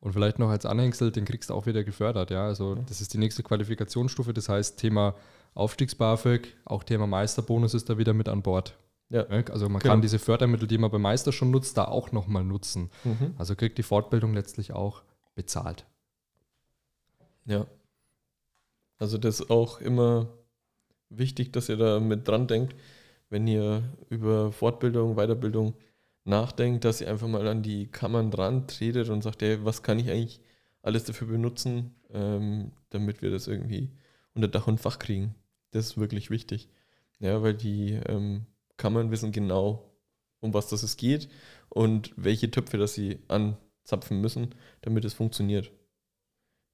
Und 0.00 0.12
vielleicht 0.12 0.40
noch 0.40 0.48
als 0.48 0.66
Anhängsel, 0.66 1.12
den 1.12 1.24
kriegst 1.24 1.50
du 1.50 1.54
auch 1.54 1.66
wieder 1.66 1.84
gefördert. 1.84 2.30
Ja? 2.32 2.44
Also 2.46 2.74
Ja. 2.74 2.82
das 2.86 3.00
ist 3.00 3.14
die 3.14 3.18
nächste 3.18 3.44
Qualifikationsstufe. 3.44 4.32
Das 4.34 4.48
heißt, 4.48 4.76
Thema 4.76 5.14
Aufstiegs-BAföG, 5.54 6.56
auch 6.64 6.82
Thema 6.82 7.06
Meisterbonus 7.06 7.74
ist 7.74 7.88
da 7.90 7.96
wieder 7.96 8.12
mit 8.12 8.28
an 8.28 8.42
Bord. 8.42 8.76
Ja. 9.08 9.24
Ja, 9.32 9.44
Also 9.52 9.68
man 9.68 9.78
Genau. 9.80 9.92
kann 9.94 10.02
diese 10.02 10.18
Fördermittel, 10.18 10.66
die 10.66 10.78
man 10.78 10.90
beim 10.90 11.02
Meister 11.02 11.30
schon 11.30 11.52
nutzt, 11.52 11.76
da 11.78 11.84
auch 11.84 12.10
nochmal 12.10 12.42
nutzen. 12.42 12.90
Mhm. 13.04 13.34
Also 13.38 13.54
kriegt 13.54 13.78
die 13.78 13.84
Fortbildung 13.84 14.34
letztlich 14.34 14.72
auch 14.72 15.02
bezahlt. 15.38 15.86
Ja. 17.46 17.68
Also 18.98 19.18
das 19.18 19.38
ist 19.38 19.50
auch 19.50 19.80
immer 19.80 20.28
wichtig, 21.10 21.52
dass 21.52 21.68
ihr 21.68 21.76
da 21.76 22.00
mit 22.00 22.26
dran 22.26 22.48
denkt, 22.48 22.74
wenn 23.30 23.46
ihr 23.46 23.84
über 24.10 24.50
Fortbildung, 24.50 25.14
Weiterbildung 25.14 25.74
nachdenkt, 26.24 26.84
dass 26.84 27.00
ihr 27.00 27.08
einfach 27.08 27.28
mal 27.28 27.46
an 27.46 27.62
die 27.62 27.86
Kammern 27.86 28.32
dran 28.32 28.66
tretet 28.66 29.10
und 29.10 29.22
sagt, 29.22 29.40
ey, 29.42 29.64
was 29.64 29.84
kann 29.84 30.00
ich 30.00 30.10
eigentlich 30.10 30.40
alles 30.82 31.04
dafür 31.04 31.28
benutzen, 31.28 31.94
ähm, 32.10 32.72
damit 32.90 33.22
wir 33.22 33.30
das 33.30 33.46
irgendwie 33.46 33.92
unter 34.34 34.48
Dach 34.48 34.66
und 34.66 34.80
Fach 34.80 34.98
kriegen. 34.98 35.36
Das 35.70 35.86
ist 35.86 35.98
wirklich 35.98 36.30
wichtig. 36.30 36.68
Ja, 37.20 37.42
weil 37.42 37.54
die 37.54 37.92
ähm, 37.92 38.46
Kammern 38.76 39.12
wissen 39.12 39.30
genau, 39.30 39.88
um 40.40 40.52
was 40.52 40.68
das 40.68 40.82
es 40.82 40.96
geht 40.96 41.28
und 41.68 42.12
welche 42.16 42.50
Töpfe 42.50 42.76
das 42.76 42.94
sie 42.94 43.20
anzapfen 43.88 44.20
müssen, 44.20 44.54
damit 44.82 45.04
es 45.04 45.14
funktioniert. 45.14 45.72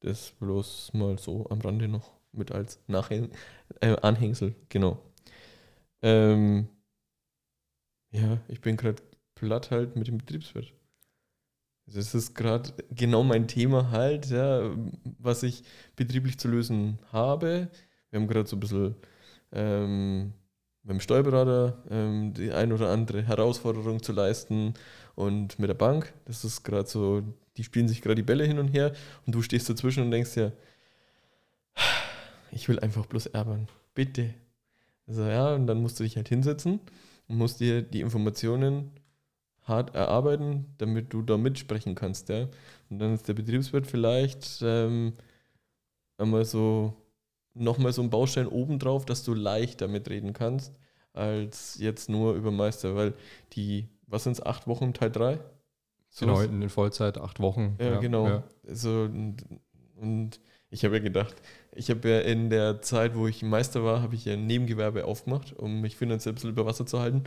Das 0.01 0.33
bloß 0.33 0.93
mal 0.95 1.19
so 1.19 1.49
am 1.51 1.61
Rande 1.61 1.89
noch 1.89 2.13
mit 2.33 2.53
als 2.53 2.81
Nachhäng 2.89 3.31
äh, 3.81 3.97
Anhängsel, 4.03 4.55
genau. 4.69 5.01
Ähm, 6.03 6.69
ja, 8.13 8.39
ich 8.49 8.61
bin 8.61 8.77
gerade 8.77 9.03
platt 9.35 9.71
halt 9.71 9.97
mit 9.97 10.09
dem 10.09 10.19
Betriebswirt. 10.19 10.73
Das 11.87 12.15
ist 12.15 12.35
gerade 12.35 12.73
genau 12.91 13.23
mein 13.23 13.47
Thema 13.47 13.91
halt, 13.91 14.31
ja, 14.31 14.75
was 15.19 15.43
ich 15.43 15.65
betrieblich 15.97 16.39
zu 16.39 16.49
lösen 16.49 16.99
habe. 17.13 17.71
Wir 18.11 18.21
haben 18.21 18.27
gerade 18.29 18.49
so 18.49 18.57
ein 18.57 18.61
bisschen 18.61 18.97
ähm, 19.53 20.33
beim 20.85 21.01
Steuerberater 21.01 21.79
ähm, 21.91 22.35
die 22.35 22.53
ein 22.53 22.73
oder 22.73 22.91
andere 22.91 23.23
Herausforderung 23.23 24.03
zu 24.03 24.13
leisten 24.13 24.75
und 25.15 25.59
mit 25.59 25.69
der 25.69 25.75
Bank. 25.75 26.13
Das 26.27 26.45
ist 26.45 26.63
gerade 26.63 26.89
so, 26.89 27.23
die 27.57 27.65
spielen 27.65 27.89
sich 27.89 28.03
gerade 28.03 28.17
die 28.17 28.23
Bälle 28.23 28.45
hin 28.45 28.59
und 28.59 28.69
her 28.69 28.93
und 29.27 29.35
du 29.35 29.43
stehst 29.43 29.69
dazwischen 29.69 30.05
und 30.05 30.11
denkst 30.11 30.35
dir, 30.35 30.53
ich 32.53 32.69
will 32.69 32.79
einfach 32.81 33.07
bloß 33.07 33.27
erben. 33.27 33.67
Bitte. 33.95 34.35
Also 35.07 35.23
ja, 35.25 35.55
und 35.55 35.67
dann 35.67 35.83
musst 35.83 35.99
du 35.99 36.05
dich 36.05 36.17
halt 36.17 36.29
hinsetzen 36.29 36.81
und 37.29 37.37
musst 37.37 37.61
dir 37.61 37.83
die 37.83 38.01
Informationen 38.01 38.91
hart 39.65 39.95
erarbeiten, 39.95 40.67
damit 40.79 41.13
du 41.13 41.23
da 41.23 41.37
mitsprechen 41.39 41.95
kannst, 41.95 42.29
ja. 42.29 42.49
Und 42.91 42.99
dann 42.99 43.15
ist 43.15 43.27
der 43.29 43.35
Betriebswirt 43.35 43.87
vielleicht 43.87 44.61
ähm, 44.63 45.15
einmal 46.19 46.45
so 46.45 46.95
nochmal 47.55 47.93
so 47.93 48.03
ein 48.03 48.11
Baustein 48.11 48.47
obendrauf, 48.49 49.05
dass 49.07 49.25
du 49.25 49.35
leichter 49.35 49.89
mitreden 49.89 50.33
kannst, 50.33 50.79
als 51.13 51.77
jetzt 51.79 52.09
nur 52.09 52.35
über 52.35 52.51
Meister, 52.51 52.97
weil 52.97 53.15
die, 53.53 53.89
was 54.07 54.25
sind 54.25 54.33
es, 54.33 54.43
acht 54.45 54.67
Wochen 54.67 54.95
Teil 54.95 55.11
3? 55.11 55.39
Genau, 56.17 56.41
in 56.41 56.63
in 56.63 56.69
Vollzeit, 56.71 57.19
acht 57.19 57.41
Wochen. 57.41 57.77
Ja, 57.81 57.97
genau. 57.97 58.29
ja. 58.29 58.43
So, 58.69 59.03
und, 59.03 59.37
und 59.97 60.41
ich 60.71 60.85
habe 60.85 60.97
ja 60.97 61.03
gedacht, 61.03 61.35
ich 61.73 61.91
habe 61.91 62.09
ja 62.09 62.21
in 62.21 62.51
der 62.51 62.81
Zeit, 62.83 63.17
wo 63.17 63.27
ich 63.27 63.43
Meister 63.43 63.85
war, 63.85 64.01
habe 64.03 64.15
ich 64.15 64.25
ja 64.25 64.35
ein 64.35 64.47
Nebengewerbe 64.47 65.05
aufgemacht, 65.05 65.53
um 65.55 65.81
mich 65.81 65.97
finanziell 65.97 66.33
ein 66.33 66.35
bisschen 66.37 66.51
über 66.51 66.67
Wasser 66.67 66.87
zu 66.87 67.01
halten. 67.01 67.19
Und 67.19 67.27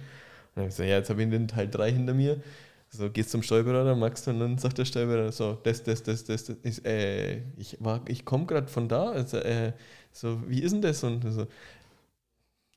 dann 0.56 0.64
habe 0.64 0.70
ich 0.70 0.76
gesagt, 0.76 0.90
ja, 0.90 0.98
jetzt 0.98 1.10
habe 1.10 1.24
ich 1.24 1.30
den 1.30 1.48
Teil 1.48 1.70
3 1.70 1.92
hinter 1.92 2.14
mir. 2.14 2.42
So, 2.90 3.10
gehst 3.12 3.32
zum 3.32 3.44
Steuerberater, 3.44 3.96
magst 3.96 4.28
du, 4.28 4.32
und 4.32 4.40
dann 4.40 4.58
sagt 4.58 4.78
der 4.78 4.86
Steuerberater 4.86 5.32
so, 5.34 5.56
das, 5.64 5.84
das, 5.84 6.04
das, 6.04 6.24
das, 6.26 6.46
das. 6.46 6.58
Ich, 6.64 6.86
äh, 6.86 7.42
ich, 7.58 7.78
war- 7.82 8.02
ich 8.08 8.24
komme 8.26 8.46
gerade 8.46 8.68
von 8.68 8.88
da, 8.88 9.12
also, 9.12 9.38
äh, 9.38 9.74
so, 10.18 10.42
wie 10.50 10.62
ist 10.62 10.72
denn 10.72 10.82
das? 10.82 11.04
Und 11.04 11.22
so, 11.32 11.48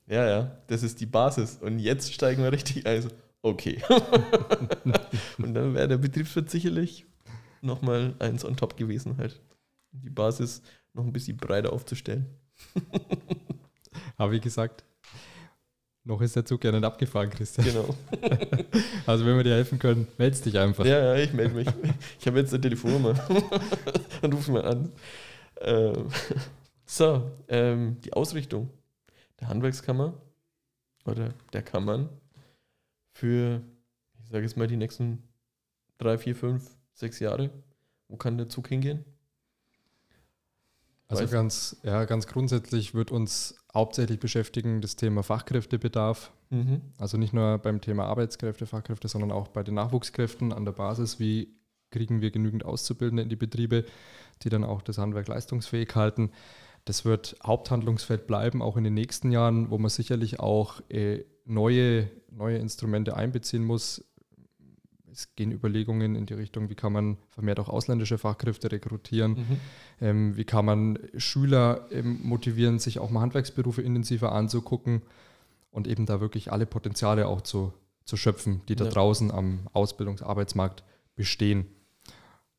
ja, 0.06 0.28
ja, 0.28 0.56
das 0.66 0.82
ist 0.82 1.00
die 1.00 1.06
Basis. 1.06 1.58
Und 1.60 1.78
jetzt 1.78 2.12
steigen 2.12 2.42
wir 2.42 2.52
richtig 2.52 2.86
ein. 2.86 2.96
Also, 2.96 3.08
okay. 3.42 3.82
und 5.38 5.54
dann 5.54 5.74
wäre 5.74 5.88
der 5.88 5.96
Betriebswirt 5.96 6.50
sicherlich 6.50 7.06
nochmal 7.62 8.14
eins 8.18 8.44
on 8.44 8.56
top 8.56 8.76
gewesen 8.76 9.16
halt. 9.16 9.40
Die 9.92 10.10
Basis 10.10 10.62
noch 10.92 11.04
ein 11.04 11.12
bisschen 11.12 11.36
breiter 11.38 11.72
aufzustellen. 11.72 12.26
Aber 14.16 14.32
wie 14.32 14.40
gesagt, 14.40 14.84
noch 16.04 16.20
ist 16.20 16.36
der 16.36 16.44
Zug 16.44 16.62
ja 16.64 16.72
nicht 16.72 16.84
abgefahren, 16.84 17.30
Christian. 17.30 17.66
Genau. 17.66 17.96
Also 19.06 19.24
wenn 19.24 19.36
wir 19.36 19.44
dir 19.44 19.54
helfen 19.54 19.78
können, 19.78 20.06
meldest 20.18 20.44
dich 20.44 20.58
einfach. 20.58 20.84
Ja, 20.84 20.98
ja, 20.98 21.16
ich 21.16 21.32
melde 21.32 21.54
mich. 21.54 21.68
Ich 22.20 22.26
habe 22.26 22.38
jetzt 22.38 22.52
eine 22.52 22.60
Telefonnummer. 22.60 23.14
Dann 24.20 24.32
ruf 24.32 24.46
mal 24.48 24.64
an. 24.64 24.92
Ähm, 25.62 26.06
so, 26.96 27.30
ähm, 27.48 28.00
die 28.00 28.12
Ausrichtung 28.12 28.68
der 29.38 29.48
Handwerkskammer 29.48 30.20
oder 31.04 31.32
der 31.52 31.62
Kammern 31.62 32.08
für, 33.12 33.62
ich 34.22 34.28
sage 34.28 34.42
jetzt 34.42 34.56
mal, 34.56 34.66
die 34.66 34.76
nächsten 34.76 35.22
drei, 35.98 36.18
vier, 36.18 36.34
fünf, 36.34 36.68
sechs 36.94 37.20
Jahre. 37.20 37.50
Wo 38.08 38.16
kann 38.16 38.38
der 38.38 38.48
Zug 38.48 38.68
hingehen? 38.68 39.04
Also 41.06 41.24
Weiß- 41.24 41.30
ganz, 41.30 41.76
ja, 41.84 42.04
ganz 42.06 42.26
grundsätzlich 42.26 42.92
wird 42.92 43.12
uns 43.12 43.56
hauptsächlich 43.72 44.18
beschäftigen 44.18 44.80
das 44.80 44.96
Thema 44.96 45.22
Fachkräftebedarf. 45.22 46.32
Mhm. 46.50 46.80
Also 46.98 47.18
nicht 47.18 47.32
nur 47.32 47.58
beim 47.58 47.80
Thema 47.80 48.06
Arbeitskräfte, 48.06 48.66
Fachkräfte, 48.66 49.06
sondern 49.06 49.30
auch 49.30 49.46
bei 49.48 49.62
den 49.62 49.74
Nachwuchskräften 49.74 50.52
an 50.52 50.64
der 50.64 50.72
Basis. 50.72 51.20
Wie 51.20 51.54
kriegen 51.90 52.20
wir 52.20 52.32
genügend 52.32 52.64
Auszubildende 52.64 53.22
in 53.22 53.28
die 53.28 53.36
Betriebe, 53.36 53.84
die 54.42 54.48
dann 54.48 54.64
auch 54.64 54.82
das 54.82 54.98
Handwerk 54.98 55.28
leistungsfähig 55.28 55.94
halten? 55.94 56.30
Das 56.90 57.04
wird 57.04 57.36
Haupthandlungsfeld 57.46 58.26
bleiben, 58.26 58.62
auch 58.62 58.76
in 58.76 58.82
den 58.82 58.94
nächsten 58.94 59.30
Jahren, 59.30 59.70
wo 59.70 59.78
man 59.78 59.90
sicherlich 59.90 60.40
auch 60.40 60.80
äh, 60.88 61.22
neue, 61.44 62.10
neue 62.32 62.58
Instrumente 62.58 63.16
einbeziehen 63.16 63.62
muss. 63.64 64.04
Es 65.12 65.36
gehen 65.36 65.52
Überlegungen 65.52 66.16
in 66.16 66.26
die 66.26 66.34
Richtung, 66.34 66.68
wie 66.68 66.74
kann 66.74 66.92
man 66.92 67.16
vermehrt 67.28 67.60
auch 67.60 67.68
ausländische 67.68 68.18
Fachkräfte 68.18 68.72
rekrutieren. 68.72 69.34
Mhm. 69.34 69.56
Ähm, 70.00 70.36
wie 70.36 70.42
kann 70.42 70.64
man 70.64 70.98
Schüler 71.16 71.86
ähm, 71.92 72.18
motivieren, 72.24 72.80
sich 72.80 72.98
auch 72.98 73.10
mal 73.10 73.20
Handwerksberufe 73.20 73.82
intensiver 73.82 74.32
anzugucken 74.32 75.02
und 75.70 75.86
eben 75.86 76.06
da 76.06 76.20
wirklich 76.20 76.50
alle 76.50 76.66
Potenziale 76.66 77.28
auch 77.28 77.42
zu, 77.42 77.72
zu 78.04 78.16
schöpfen, 78.16 78.62
die 78.68 78.74
da 78.74 78.86
Ja. 78.86 78.90
draußen 78.90 79.30
am 79.30 79.60
Ausbildungsarbeitsmarkt 79.74 80.82
bestehen. 81.14 81.66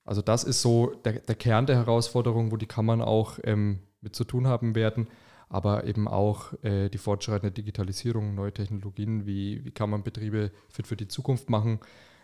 Also 0.05 0.21
das 0.21 0.45
ist 0.45 0.61
so 0.61 0.93
der, 1.03 1.19
der 1.19 1.35
Kern 1.35 1.65
der 1.65 1.75
Herausforderung, 1.75 2.53
wo 2.53 2.55
die 2.55 2.65
Kammern 2.65 3.01
auch 3.01 3.37
ähm, 3.43 3.79
mit 4.01 4.15
zu 4.15 4.23
tun 4.23 4.47
haben 4.47 4.75
werden, 4.75 5.07
aber 5.49 5.85
eben 5.85 6.07
auch 6.07 6.53
äh, 6.63 6.89
die 6.89 6.97
fortschreitende 6.97 7.51
Digitalisierung, 7.51 8.35
neue 8.35 8.53
Technologien, 8.53 9.25
wie, 9.25 9.63
wie 9.65 9.71
kann 9.71 9.89
man 9.89 10.03
Betriebe 10.03 10.51
fit 10.69 10.87
für 10.87 10.95
die 10.95 11.07
Zukunft 11.07 11.49
machen. 11.49 11.79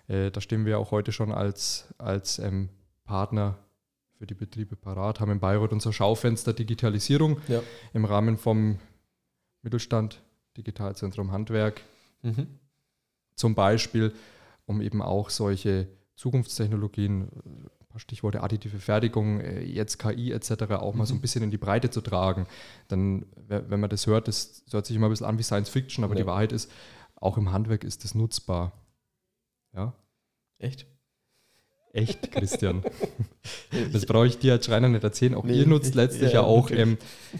Äh, 0.07 0.31
da 0.31 0.41
stehen 0.41 0.65
wir 0.65 0.79
auch 0.79 0.91
heute 0.91 1.11
schon 1.11 1.31
als, 1.31 1.93
als 1.97 2.39
ähm, 2.39 2.69
Partner 3.03 3.57
für 4.17 4.25
die 4.25 4.33
Betriebe 4.33 4.75
parat, 4.75 5.19
haben 5.19 5.31
in 5.31 5.39
Bayreuth 5.39 5.73
unser 5.73 5.93
Schaufenster 5.93 6.53
Digitalisierung 6.53 7.39
Ja. 7.47 7.61
im 7.93 8.05
Rahmen 8.05 8.37
vom 8.37 8.79
Mittelstand, 9.61 10.21
Digitalzentrum 10.57 11.31
Handwerk 11.31 11.81
Mhm. 12.23 12.47
zum 13.35 13.53
Beispiel, 13.53 14.11
um 14.65 14.81
eben 14.81 15.03
auch 15.03 15.29
solche 15.29 15.87
Zukunftstechnologien, 16.15 17.29
Stichworte 17.99 18.41
additive 18.43 18.79
Fertigung, 18.79 19.39
äh, 19.41 19.61
jetzt 19.63 19.97
KI 19.99 20.31
etc. 20.31 20.51
auch 20.73 20.93
mal 20.93 21.05
so 21.05 21.13
ein 21.13 21.17
Mhm. 21.17 21.21
bisschen 21.21 21.43
in 21.43 21.51
die 21.51 21.57
Breite 21.57 21.89
zu 21.89 22.01
tragen. 22.01 22.47
Dann, 22.87 23.25
we- 23.47 23.65
wenn 23.69 23.79
man 23.79 23.89
das 23.89 24.07
hört, 24.07 24.27
das 24.27 24.63
hört 24.71 24.85
sich 24.85 24.95
immer 24.95 25.07
ein 25.07 25.11
bisschen 25.11 25.25
an 25.25 25.37
wie 25.39 25.43
Science 25.43 25.69
Fiction, 25.69 26.03
aber 26.03 26.13
Ja. 26.15 26.21
die 26.21 26.27
Wahrheit 26.27 26.51
ist, 26.51 26.71
auch 27.15 27.37
im 27.37 27.51
Handwerk 27.51 27.83
ist 27.83 28.03
das 28.03 28.13
nutzbar. 28.15 28.71
Ja, 29.75 29.93
Echt? 30.59 30.85
echt, 31.93 32.31
Christian. 32.31 32.83
Das 33.91 34.05
brauche 34.05 34.27
ich 34.27 34.37
dir 34.37 34.53
als 34.53 34.65
Schreiner 34.67 34.87
nicht 34.89 35.03
erzählen. 35.03 35.33
Auch 35.33 35.43
Nee, 35.43 35.53
ihr 35.59 35.67
nutzt 35.67 35.89
ich- 35.89 35.95
letztlich 35.95 36.33
ja, 36.33 36.41
ja, 36.41 36.41
auch 36.43 36.69
ähm, 36.69 36.97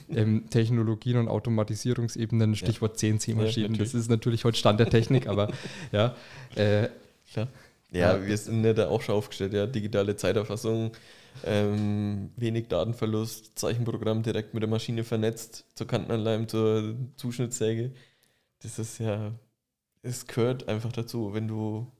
ähm, 0.09 0.49
Technologien 0.49 1.17
und 1.17 1.27
Automatisierungsebenen, 1.27 2.55
Stichwort 2.55 2.97
CNC-Maschinen. 2.97 3.73
Ja, 3.75 3.79
das 3.83 3.93
ist 3.93 4.09
natürlich 4.09 4.45
heute 4.45 4.57
Stand 4.57 4.79
der 4.79 4.89
Technik, 4.89 5.27
aber 5.27 5.51
ja, 5.91 6.15
äh, 6.55 6.89
Klar. 7.31 7.47
Ja, 7.91 8.25
wir 8.25 8.37
sind 8.37 8.63
ja 8.65 8.73
da 8.73 8.89
auch 8.89 9.01
schon 9.01 9.15
aufgestellt, 9.15 9.53
ja. 9.53 9.65
Digitale 9.65 10.15
Zeiterfassung, 10.15 10.91
ähm, 11.45 12.31
wenig 12.35 12.67
Datenverlust, 12.67 13.57
Zeichenprogramm 13.57 14.23
direkt 14.23 14.53
mit 14.53 14.61
der 14.61 14.69
Maschine 14.69 15.03
vernetzt, 15.03 15.65
zur 15.75 15.87
Kantenanleihen, 15.87 16.47
zur 16.49 16.95
Zuschnittsäge. 17.15 17.93
Das 18.59 18.79
ist 18.79 18.99
ja, 18.99 19.33
es 20.01 20.27
gehört 20.27 20.67
einfach 20.67 20.91
dazu. 20.91 21.33
Wenn 21.33 21.47
du 21.47 21.91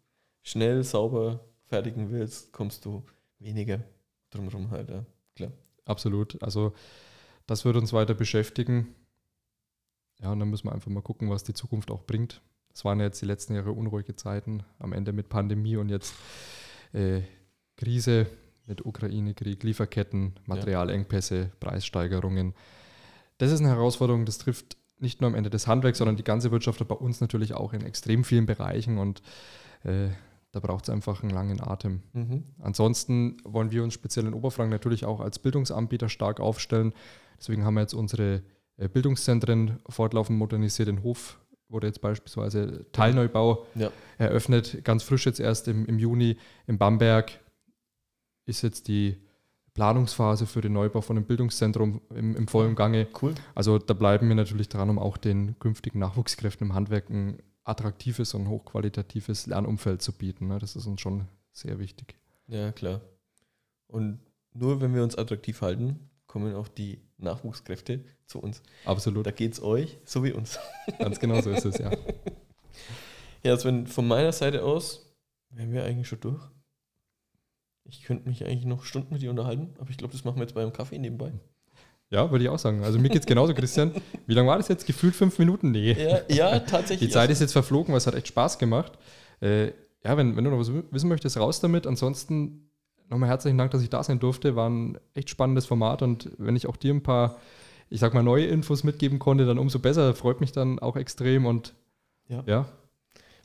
schnell, 0.43 0.83
sauber 0.83 1.45
fertigen 1.67 2.11
willst, 2.11 2.51
kommst 2.53 2.85
du 2.85 3.03
weniger 3.39 3.83
drumherum 4.29 4.71
halt, 4.71 4.89
ja. 4.89 5.05
Klar. 5.35 5.51
absolut. 5.85 6.41
Also 6.43 6.73
das 7.45 7.63
wird 7.65 7.77
uns 7.77 7.93
weiter 7.93 8.13
beschäftigen. 8.13 8.95
Ja, 10.19 10.31
und 10.31 10.39
dann 10.39 10.49
müssen 10.49 10.67
wir 10.67 10.73
einfach 10.73 10.91
mal 10.91 11.01
gucken, 11.01 11.29
was 11.29 11.43
die 11.43 11.53
Zukunft 11.53 11.91
auch 11.91 12.03
bringt. 12.03 12.41
Es 12.77 12.85
waren 12.85 12.99
jetzt 12.99 13.19
die 13.23 13.25
letzten 13.25 13.55
Jahre 13.55 13.71
unruhige 13.71 14.15
Zeiten, 14.15 14.61
am 14.77 14.93
Ende 14.93 15.11
mit 15.11 15.29
Pandemie 15.29 15.77
und 15.77 15.89
jetzt 15.89 16.13
äh, 16.93 17.21
Krise 17.75 18.27
mit 18.67 18.85
Ukraine-Krieg, 18.85 19.63
Lieferketten, 19.63 20.35
Materialengpässe, 20.45 21.49
Preissteigerungen. 21.59 22.53
Das 23.39 23.51
ist 23.51 23.61
eine 23.61 23.69
Herausforderung, 23.69 24.25
das 24.25 24.37
trifft 24.37 24.77
nicht 24.99 25.21
nur 25.21 25.27
am 25.27 25.33
Ende 25.33 25.49
des 25.49 25.65
Handwerks, 25.65 25.97
sondern 25.97 26.17
die 26.17 26.23
ganze 26.23 26.51
Wirtschaft 26.51 26.87
bei 26.87 26.93
uns 26.93 27.19
natürlich 27.19 27.55
auch 27.55 27.73
in 27.73 27.81
extrem 27.81 28.23
vielen 28.23 28.45
Bereichen 28.45 28.99
und 28.99 29.23
äh, 29.83 30.09
da 30.51 30.59
braucht 30.59 30.83
es 30.83 30.91
einfach 30.91 31.23
einen 31.23 31.31
langen 31.31 31.59
Atem. 31.59 32.03
Mhm. 32.13 32.43
Ansonsten 32.59 33.37
wollen 33.43 33.71
wir 33.71 33.83
uns 33.83 33.95
speziell 33.95 34.27
in 34.27 34.35
Oberfranken 34.35 34.71
natürlich 34.71 35.03
auch 35.03 35.19
als 35.19 35.39
Bildungsanbieter 35.39 36.09
stark 36.09 36.39
aufstellen. 36.39 36.93
Deswegen 37.39 37.65
haben 37.65 37.73
wir 37.73 37.81
jetzt 37.81 37.95
unsere 37.95 38.43
äh, 38.77 38.87
Bildungszentren 38.87 39.79
fortlaufend 39.89 40.37
modernisiert. 40.37 40.89
In 40.89 41.01
Hof 41.01 41.39
wurde 41.69 41.87
jetzt 41.87 42.01
beispielsweise 42.01 42.85
Teilneubau 42.91 43.65
Ja. 43.75 43.91
eröffnet, 44.17 44.83
ganz 44.83 45.03
frisch 45.03 45.25
jetzt 45.25 45.39
erst 45.39 45.67
im, 45.67 45.85
im 45.85 45.99
Juni. 45.99 46.37
In 46.65 46.77
Bamberg 46.77 47.39
ist 48.45 48.61
jetzt 48.61 48.87
die 48.87 49.17
Planungsphase 49.73 50.47
für 50.47 50.61
den 50.61 50.73
Neubau 50.73 51.01
von 51.01 51.17
einem 51.17 51.25
Bildungszentrum 51.25 52.01
im, 52.15 52.35
im 52.35 52.47
vollen 52.47 52.73
Gange. 52.75 53.07
Cool. 53.21 53.35
Also 53.53 53.77
da 53.77 53.93
bleiben 53.93 54.27
wir 54.27 54.35
natürlich 54.35 54.69
dran, 54.69 54.89
um 54.89 54.97
auch 54.97 55.17
den 55.17 55.59
künftigen 55.59 55.99
Nachwuchskräften 55.99 56.67
im 56.67 56.73
Handwerk 56.73 57.09
ein 57.09 57.37
attraktives 57.63 58.33
und 58.33 58.47
hochqualitatives 58.47 59.45
Lernumfeld 59.45 60.01
zu 60.01 60.13
bieten. 60.13 60.47
ne? 60.47 60.57
Das 60.57 60.75
ist 60.75 60.87
uns 60.87 61.01
schon 61.01 61.27
sehr 61.51 61.77
wichtig. 61.79 62.15
Ja, 62.47 62.71
klar. 62.71 63.01
Und 63.87 64.19
nur 64.53 64.81
wenn 64.81 64.95
wir 64.95 65.03
uns 65.03 65.15
attraktiv 65.17 65.61
halten, 65.61 65.99
kommen 66.27 66.55
auch 66.55 66.67
die 66.67 67.01
Nachwuchskräfte 67.17 68.03
zu 68.25 68.39
uns. 68.39 68.61
Absolut. 68.85 69.25
Da 69.25 69.31
geht's 69.31 69.61
euch 69.61 69.97
so 70.05 70.23
wie 70.23 70.33
uns. 70.33 70.59
Ganz 70.99 71.19
genau 71.19 71.41
so 71.41 71.49
ist 71.51 71.65
es, 71.65 71.77
ja. 71.77 71.91
Ja, 73.43 73.53
also 73.53 73.69
wenn 73.69 73.87
von 73.87 74.07
meiner 74.07 74.31
Seite 74.31 74.63
aus 74.63 75.15
wären 75.51 75.71
wir 75.71 75.83
eigentlich 75.83 76.07
schon 76.07 76.19
durch. 76.19 76.41
Ich 77.85 78.03
könnte 78.03 78.27
mich 78.27 78.43
eigentlich 78.43 78.65
noch 78.65 78.83
Stunden 78.83 79.13
mit 79.13 79.21
dir 79.21 79.29
unterhalten, 79.29 79.73
aber 79.79 79.89
ich 79.89 79.97
glaube, 79.97 80.11
das 80.11 80.25
machen 80.25 80.37
wir 80.37 80.43
jetzt 80.43 80.53
beim 80.53 80.73
Kaffee 80.73 80.97
nebenbei. 80.97 81.31
Ja, 82.09 82.31
würde 82.31 82.43
ich 82.43 82.49
auch 82.49 82.59
sagen. 82.59 82.83
Also 82.83 82.99
mir 82.99 83.09
geht 83.09 83.21
es 83.21 83.25
genauso, 83.25 83.53
Christian. 83.53 83.91
Wie 84.25 84.33
lange 84.33 84.47
war 84.47 84.57
das 84.57 84.67
jetzt? 84.69 84.85
Gefühlt 84.85 85.15
fünf 85.15 85.39
Minuten? 85.39 85.71
Nee. 85.71 85.93
Ja, 85.93 86.19
ja 86.27 86.59
tatsächlich. 86.59 87.09
Die 87.09 87.13
Zeit 87.13 87.29
ist 87.29 87.41
jetzt 87.41 87.51
verflogen, 87.51 87.91
weil 87.91 87.97
es 87.97 88.07
hat 88.07 88.15
echt 88.15 88.27
Spaß 88.27 88.59
gemacht. 88.59 88.93
Äh, 89.41 89.67
ja, 90.03 90.15
wenn, 90.15 90.35
wenn 90.37 90.43
du 90.43 90.49
noch 90.49 90.59
was 90.59 90.71
wissen 90.91 91.09
möchtest, 91.09 91.37
raus 91.37 91.59
damit. 91.59 91.85
Ansonsten 91.85 92.66
nochmal 93.09 93.29
herzlichen 93.29 93.57
Dank, 93.57 93.71
dass 93.71 93.81
ich 93.81 93.89
da 93.89 94.03
sein 94.03 94.19
durfte. 94.19 94.55
War 94.55 94.69
ein 94.69 94.97
echt 95.13 95.29
spannendes 95.29 95.65
Format 95.65 96.01
und 96.01 96.31
wenn 96.37 96.55
ich 96.55 96.67
auch 96.67 96.77
dir 96.77 96.93
ein 96.93 97.03
paar, 97.03 97.37
ich 97.89 97.99
sag 97.99 98.13
mal, 98.13 98.23
neue 98.23 98.45
Infos 98.45 98.83
mitgeben 98.83 99.19
konnte, 99.19 99.45
dann 99.45 99.59
umso 99.59 99.79
besser. 99.79 100.13
Freut 100.13 100.41
mich 100.41 100.51
dann 100.51 100.79
auch 100.79 100.95
extrem 100.95 101.45
und 101.45 101.73
Ja. 102.27 102.43
ja, 102.45 102.65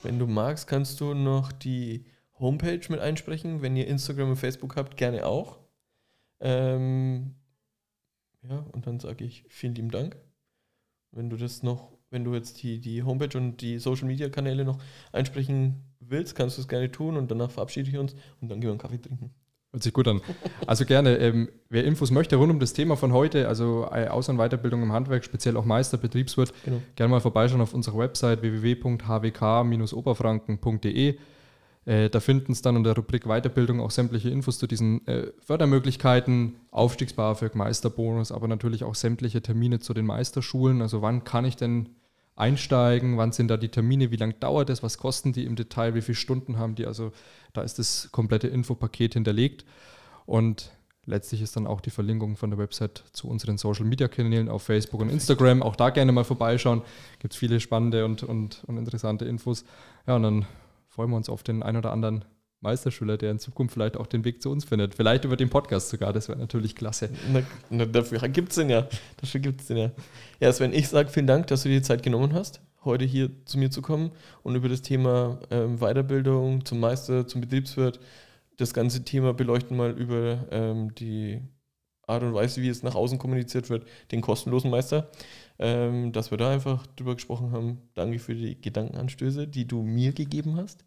Wenn 0.03 0.19
du 0.19 0.27
magst, 0.27 0.67
kannst 0.67 1.01
du 1.01 1.15
noch 1.15 1.53
die 1.53 2.05
Homepage 2.39 2.81
mit 2.89 3.01
einsprechen. 3.01 3.63
Wenn 3.63 3.77
ihr 3.77 3.87
Instagram 3.87 4.31
und 4.31 4.37
Facebook 4.37 4.77
habt, 4.77 4.97
gerne 4.97 5.27
auch. 5.27 5.59
Ähm, 6.41 7.37
ja, 8.43 8.65
und 8.73 8.87
dann 8.87 8.99
sage 8.99 9.25
ich 9.25 9.45
vielen 9.49 9.75
lieben 9.77 9.91
Dank. 9.91 10.17
Wenn 11.13 11.31
du 11.31 11.37
das 11.37 11.63
noch, 11.63 11.93
wenn 12.11 12.25
du 12.25 12.35
jetzt 12.35 12.63
die, 12.63 12.81
die 12.81 13.05
Homepage 13.05 13.39
und 13.39 13.61
die 13.61 13.79
Social 13.79 14.07
Media 14.09 14.29
Kanäle 14.29 14.65
noch 14.65 14.79
einsprechen 15.13 15.85
willst, 16.01 16.35
kannst 16.35 16.57
du 16.59 16.63
es 16.63 16.69
gerne 16.69 16.91
tun 16.91 17.17
und 17.17 17.31
danach 17.31 17.51
verabschiede 17.53 17.89
ich 17.89 17.97
uns 17.97 18.15
und 18.41 18.51
dann 18.51 18.61
gehen 18.61 18.69
wir 18.69 18.73
einen 18.73 18.81
Kaffee 18.81 19.01
trinken. 19.01 19.31
Hört 19.73 19.83
sich 19.85 19.93
gut 19.95 20.07
an. 20.07 20.21
Also 20.67 20.85
gerne, 20.85 21.17
ähm, 21.17 21.49
wer 21.71 21.85
Infos 21.85 22.11
möchte 22.11 22.37
rund 22.37 22.53
um 22.53 22.61
das 22.61 22.75
Thema 22.75 22.95
von 22.95 23.15
heute, 23.15 23.49
also 23.49 23.89
äh, 23.91 24.09
Aus- 24.09 24.29
und 24.29 24.37
Weiterbildung 24.37 24.83
im 24.83 24.93
Handwerk, 24.93 25.25
speziell 25.25 25.57
auch 25.57 25.65
Meister, 25.65 25.97
Betriebswirt, 25.97 26.53
Genau. 26.67 26.83
gerne 26.95 27.11
mal 27.11 27.21
vorbeischauen 27.21 27.63
auf 27.63 27.73
unserer 27.73 27.97
Website 27.97 28.43
www.hwk-oberfranken.de. 28.43 31.17
Äh, 31.85 32.11
da 32.11 32.21
finden 32.21 32.55
Sie 32.55 32.63
dann 32.63 32.77
unter 32.77 32.91
der 32.91 32.97
Rubrik 33.03 33.25
Weiterbildung 33.25 33.81
auch 33.81 33.91
sämtliche 33.91 34.29
Infos 34.29 34.59
zu 34.59 34.67
diesen 34.67 35.07
äh, 35.07 35.29
Fördermöglichkeiten, 35.41 36.57
Aufstiegs-BAföG, 36.71 37.55
Meisterbonus, 37.55 38.31
aber 38.31 38.49
natürlich 38.49 38.85
auch 38.85 38.95
sämtliche 38.95 39.41
Termine 39.41 39.81
zu 39.81 39.95
den 39.95 40.05
Meisterschulen. 40.05 40.83
Also 40.83 41.01
wann 41.01 41.25
kann 41.25 41.47
ich 41.47 41.57
denn 41.57 41.89
einsteigen, 42.37 43.17
wann 43.19 43.33
sind 43.33 43.49
da 43.49 43.57
die 43.57 43.69
Termine, 43.69 44.11
wie 44.11 44.17
lange 44.17 44.35
dauert 44.35 44.69
es, 44.71 44.83
was 44.83 44.99
kosten 44.99 45.33
die 45.33 45.45
im 45.45 45.57
Detail, 45.57 45.95
wie 45.95 46.03
viele 46.03 46.17
Stunden 46.17 46.59
haben 46.59 46.75
die. 46.77 46.87
Also 46.87 47.13
da 47.53 47.63
ist 47.63 47.79
das 47.79 48.09
komplette 48.13 48.49
Infopaket 48.49 49.15
hinterlegt. 49.15 49.65
Und 50.27 50.71
letztlich 51.05 51.43
ist 51.43 51.57
dann 51.57 51.67
auch 51.67 51.81
die 51.81 51.91
Verlinkung 51.91 52.37
von 52.37 52.51
der 52.51 52.59
Website 52.59 53.05
zu 53.13 53.29
unseren 53.29 53.59
Social 53.59 53.85
Media 53.85 54.09
Kanälen 54.09 54.49
auf 54.49 54.63
Facebook 54.63 55.01
und 55.01 55.11
Instagram. 55.11 55.63
Auch 55.63 55.77
da 55.77 55.91
gerne 55.91 56.13
mal 56.13 56.25
vorbeischauen. 56.25 56.83
Gibt 57.19 57.35
es 57.35 57.39
viele 57.39 57.61
spannende 57.61 58.05
und, 58.05 58.23
und, 58.23 58.63
und 58.67 58.77
interessante 58.77 59.25
Infos. 59.25 59.65
Ja, 60.07 60.17
und 60.17 60.23
dann 60.23 60.47
freuen 60.89 61.11
wir 61.11 61.17
uns 61.17 61.29
auf 61.29 61.43
den 61.43 61.63
ein 61.63 61.77
oder 61.77 61.93
anderen 61.93 62.25
Meisterschüler, 62.63 63.17
der 63.17 63.33
in 63.33 63.39
Zukunft 63.41 63.75
vielleicht 63.75 63.97
auch 63.97 64.07
den 64.07 64.25
Weg 64.25 64.41
zu 64.41 64.51
uns 64.51 64.65
findet. 64.65 64.95
Vielleicht 64.95 65.25
über 65.25 65.37
den 65.37 65.51
Podcast 65.51 65.91
sogar, 65.91 66.13
das 66.13 66.29
wäre 66.29 66.39
natürlich 66.39 66.77
klasse. 66.77 67.11
Na, 67.33 67.43
na, 67.71 67.85
dafür 67.85 68.21
gibt 68.29 68.51
es 68.51 68.57
den 68.57 68.71
ja. 68.71 68.87
Dafür 69.21 69.41
gibt 69.41 69.61
es 69.63 69.67
den 69.67 69.77
ja. 69.77 69.91
Ja, 70.41 70.53
Sven, 70.53 70.73
ich 70.73 70.89
sage 70.89 71.09
vielen 71.09 71.27
Dank, 71.27 71.49
dass 71.49 71.65
du 71.65 71.69
dir 71.69 71.81
die 71.81 71.83
Zeit 71.83 72.03
genommen 72.05 72.33
hast, 72.33 72.61
heute 72.85 73.05
hier 73.05 73.31
zu 73.45 73.59
mir 73.59 73.71
zu 73.71 73.83
kommen 73.83 74.13
und 74.43 74.55
über 74.55 74.69
das 74.69 74.83
Thema 74.83 75.41
ähm, 75.51 75.79
Weiterbildung 75.79 76.65
zum 76.65 76.81
Meister, 76.81 77.27
zum 77.27 77.41
Betriebswirt, 77.41 78.01
das 78.57 78.75
ganze 78.75 79.05
Thema 79.05 79.35
beleuchten 79.35 79.77
mal 79.77 79.93
über 79.99 80.47
ähm, 80.51 80.95
die 80.95 81.41
Art 82.07 82.23
und 82.23 82.35
Weise, 82.35 82.63
wie 82.63 82.69
es 82.69 82.83
nach 82.83 82.95
außen 82.95 83.19
kommuniziert 83.19 83.71
wird, 83.71 83.87
den 84.11 84.21
kostenlosen 84.21 84.71
Meister. 84.71 85.11
Ähm, 85.59 86.13
dass 86.13 86.31
wir 86.31 86.39
da 86.39 86.51
einfach 86.51 86.87
drüber 86.89 87.15
gesprochen 87.15 87.53
haben. 87.53 87.83
Danke 87.95 88.19
für 88.19 88.35
die 88.35 88.61
Gedankenanstöße, 88.61 89.47
die 89.47 89.67
du 89.67 89.83
mir 89.83 90.13
gegeben 90.13 90.57
hast. 90.57 90.85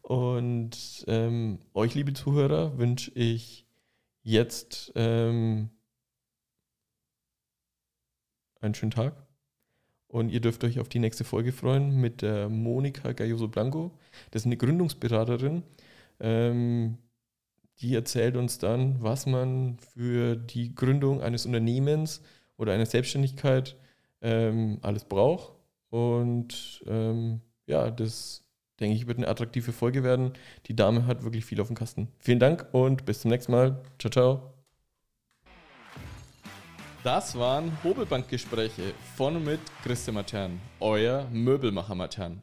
Und 0.00 1.04
ähm, 1.08 1.58
euch, 1.74 1.94
liebe 1.94 2.14
Zuhörer, 2.14 2.78
wünsche 2.78 3.10
ich 3.12 3.66
jetzt 4.22 4.92
ähm, 4.94 5.70
einen 8.60 8.74
schönen 8.74 8.92
Tag. 8.92 9.27
Und 10.08 10.30
ihr 10.30 10.40
dürft 10.40 10.64
euch 10.64 10.80
auf 10.80 10.88
die 10.88 10.98
nächste 10.98 11.24
Folge 11.24 11.52
freuen 11.52 12.00
mit 12.00 12.22
der 12.22 12.48
Monika 12.48 13.12
Galloso 13.12 13.48
Blanco. 13.48 13.92
Das 14.30 14.42
ist 14.42 14.46
eine 14.46 14.56
Gründungsberaterin. 14.56 15.62
Ähm, 16.18 16.98
die 17.80 17.94
erzählt 17.94 18.36
uns 18.36 18.58
dann, 18.58 19.02
was 19.02 19.26
man 19.26 19.78
für 19.78 20.36
die 20.36 20.74
Gründung 20.74 21.22
eines 21.22 21.46
Unternehmens 21.46 22.22
oder 22.56 22.72
einer 22.72 22.86
Selbstständigkeit 22.86 23.76
ähm, 24.22 24.78
alles 24.82 25.04
braucht. 25.04 25.52
Und 25.90 26.82
ähm, 26.86 27.40
ja, 27.66 27.90
das 27.90 28.44
denke 28.80 28.96
ich, 28.96 29.06
wird 29.06 29.18
eine 29.18 29.28
attraktive 29.28 29.72
Folge 29.72 30.02
werden. 30.02 30.32
Die 30.66 30.76
Dame 30.76 31.06
hat 31.06 31.22
wirklich 31.22 31.44
viel 31.44 31.60
auf 31.60 31.68
dem 31.68 31.76
Kasten. 31.76 32.08
Vielen 32.18 32.40
Dank 32.40 32.66
und 32.72 33.04
bis 33.04 33.20
zum 33.20 33.30
nächsten 33.30 33.52
Mal. 33.52 33.82
Ciao, 33.98 34.10
ciao. 34.10 34.57
Das 37.08 37.38
waren 37.38 37.72
Hobelbankgespräche 37.82 38.92
von 39.16 39.36
und 39.36 39.44
mit 39.46 39.60
Christian 39.82 40.16
Matern, 40.16 40.60
euer 40.78 41.26
Möbelmacher 41.32 41.94
Matern. 41.94 42.42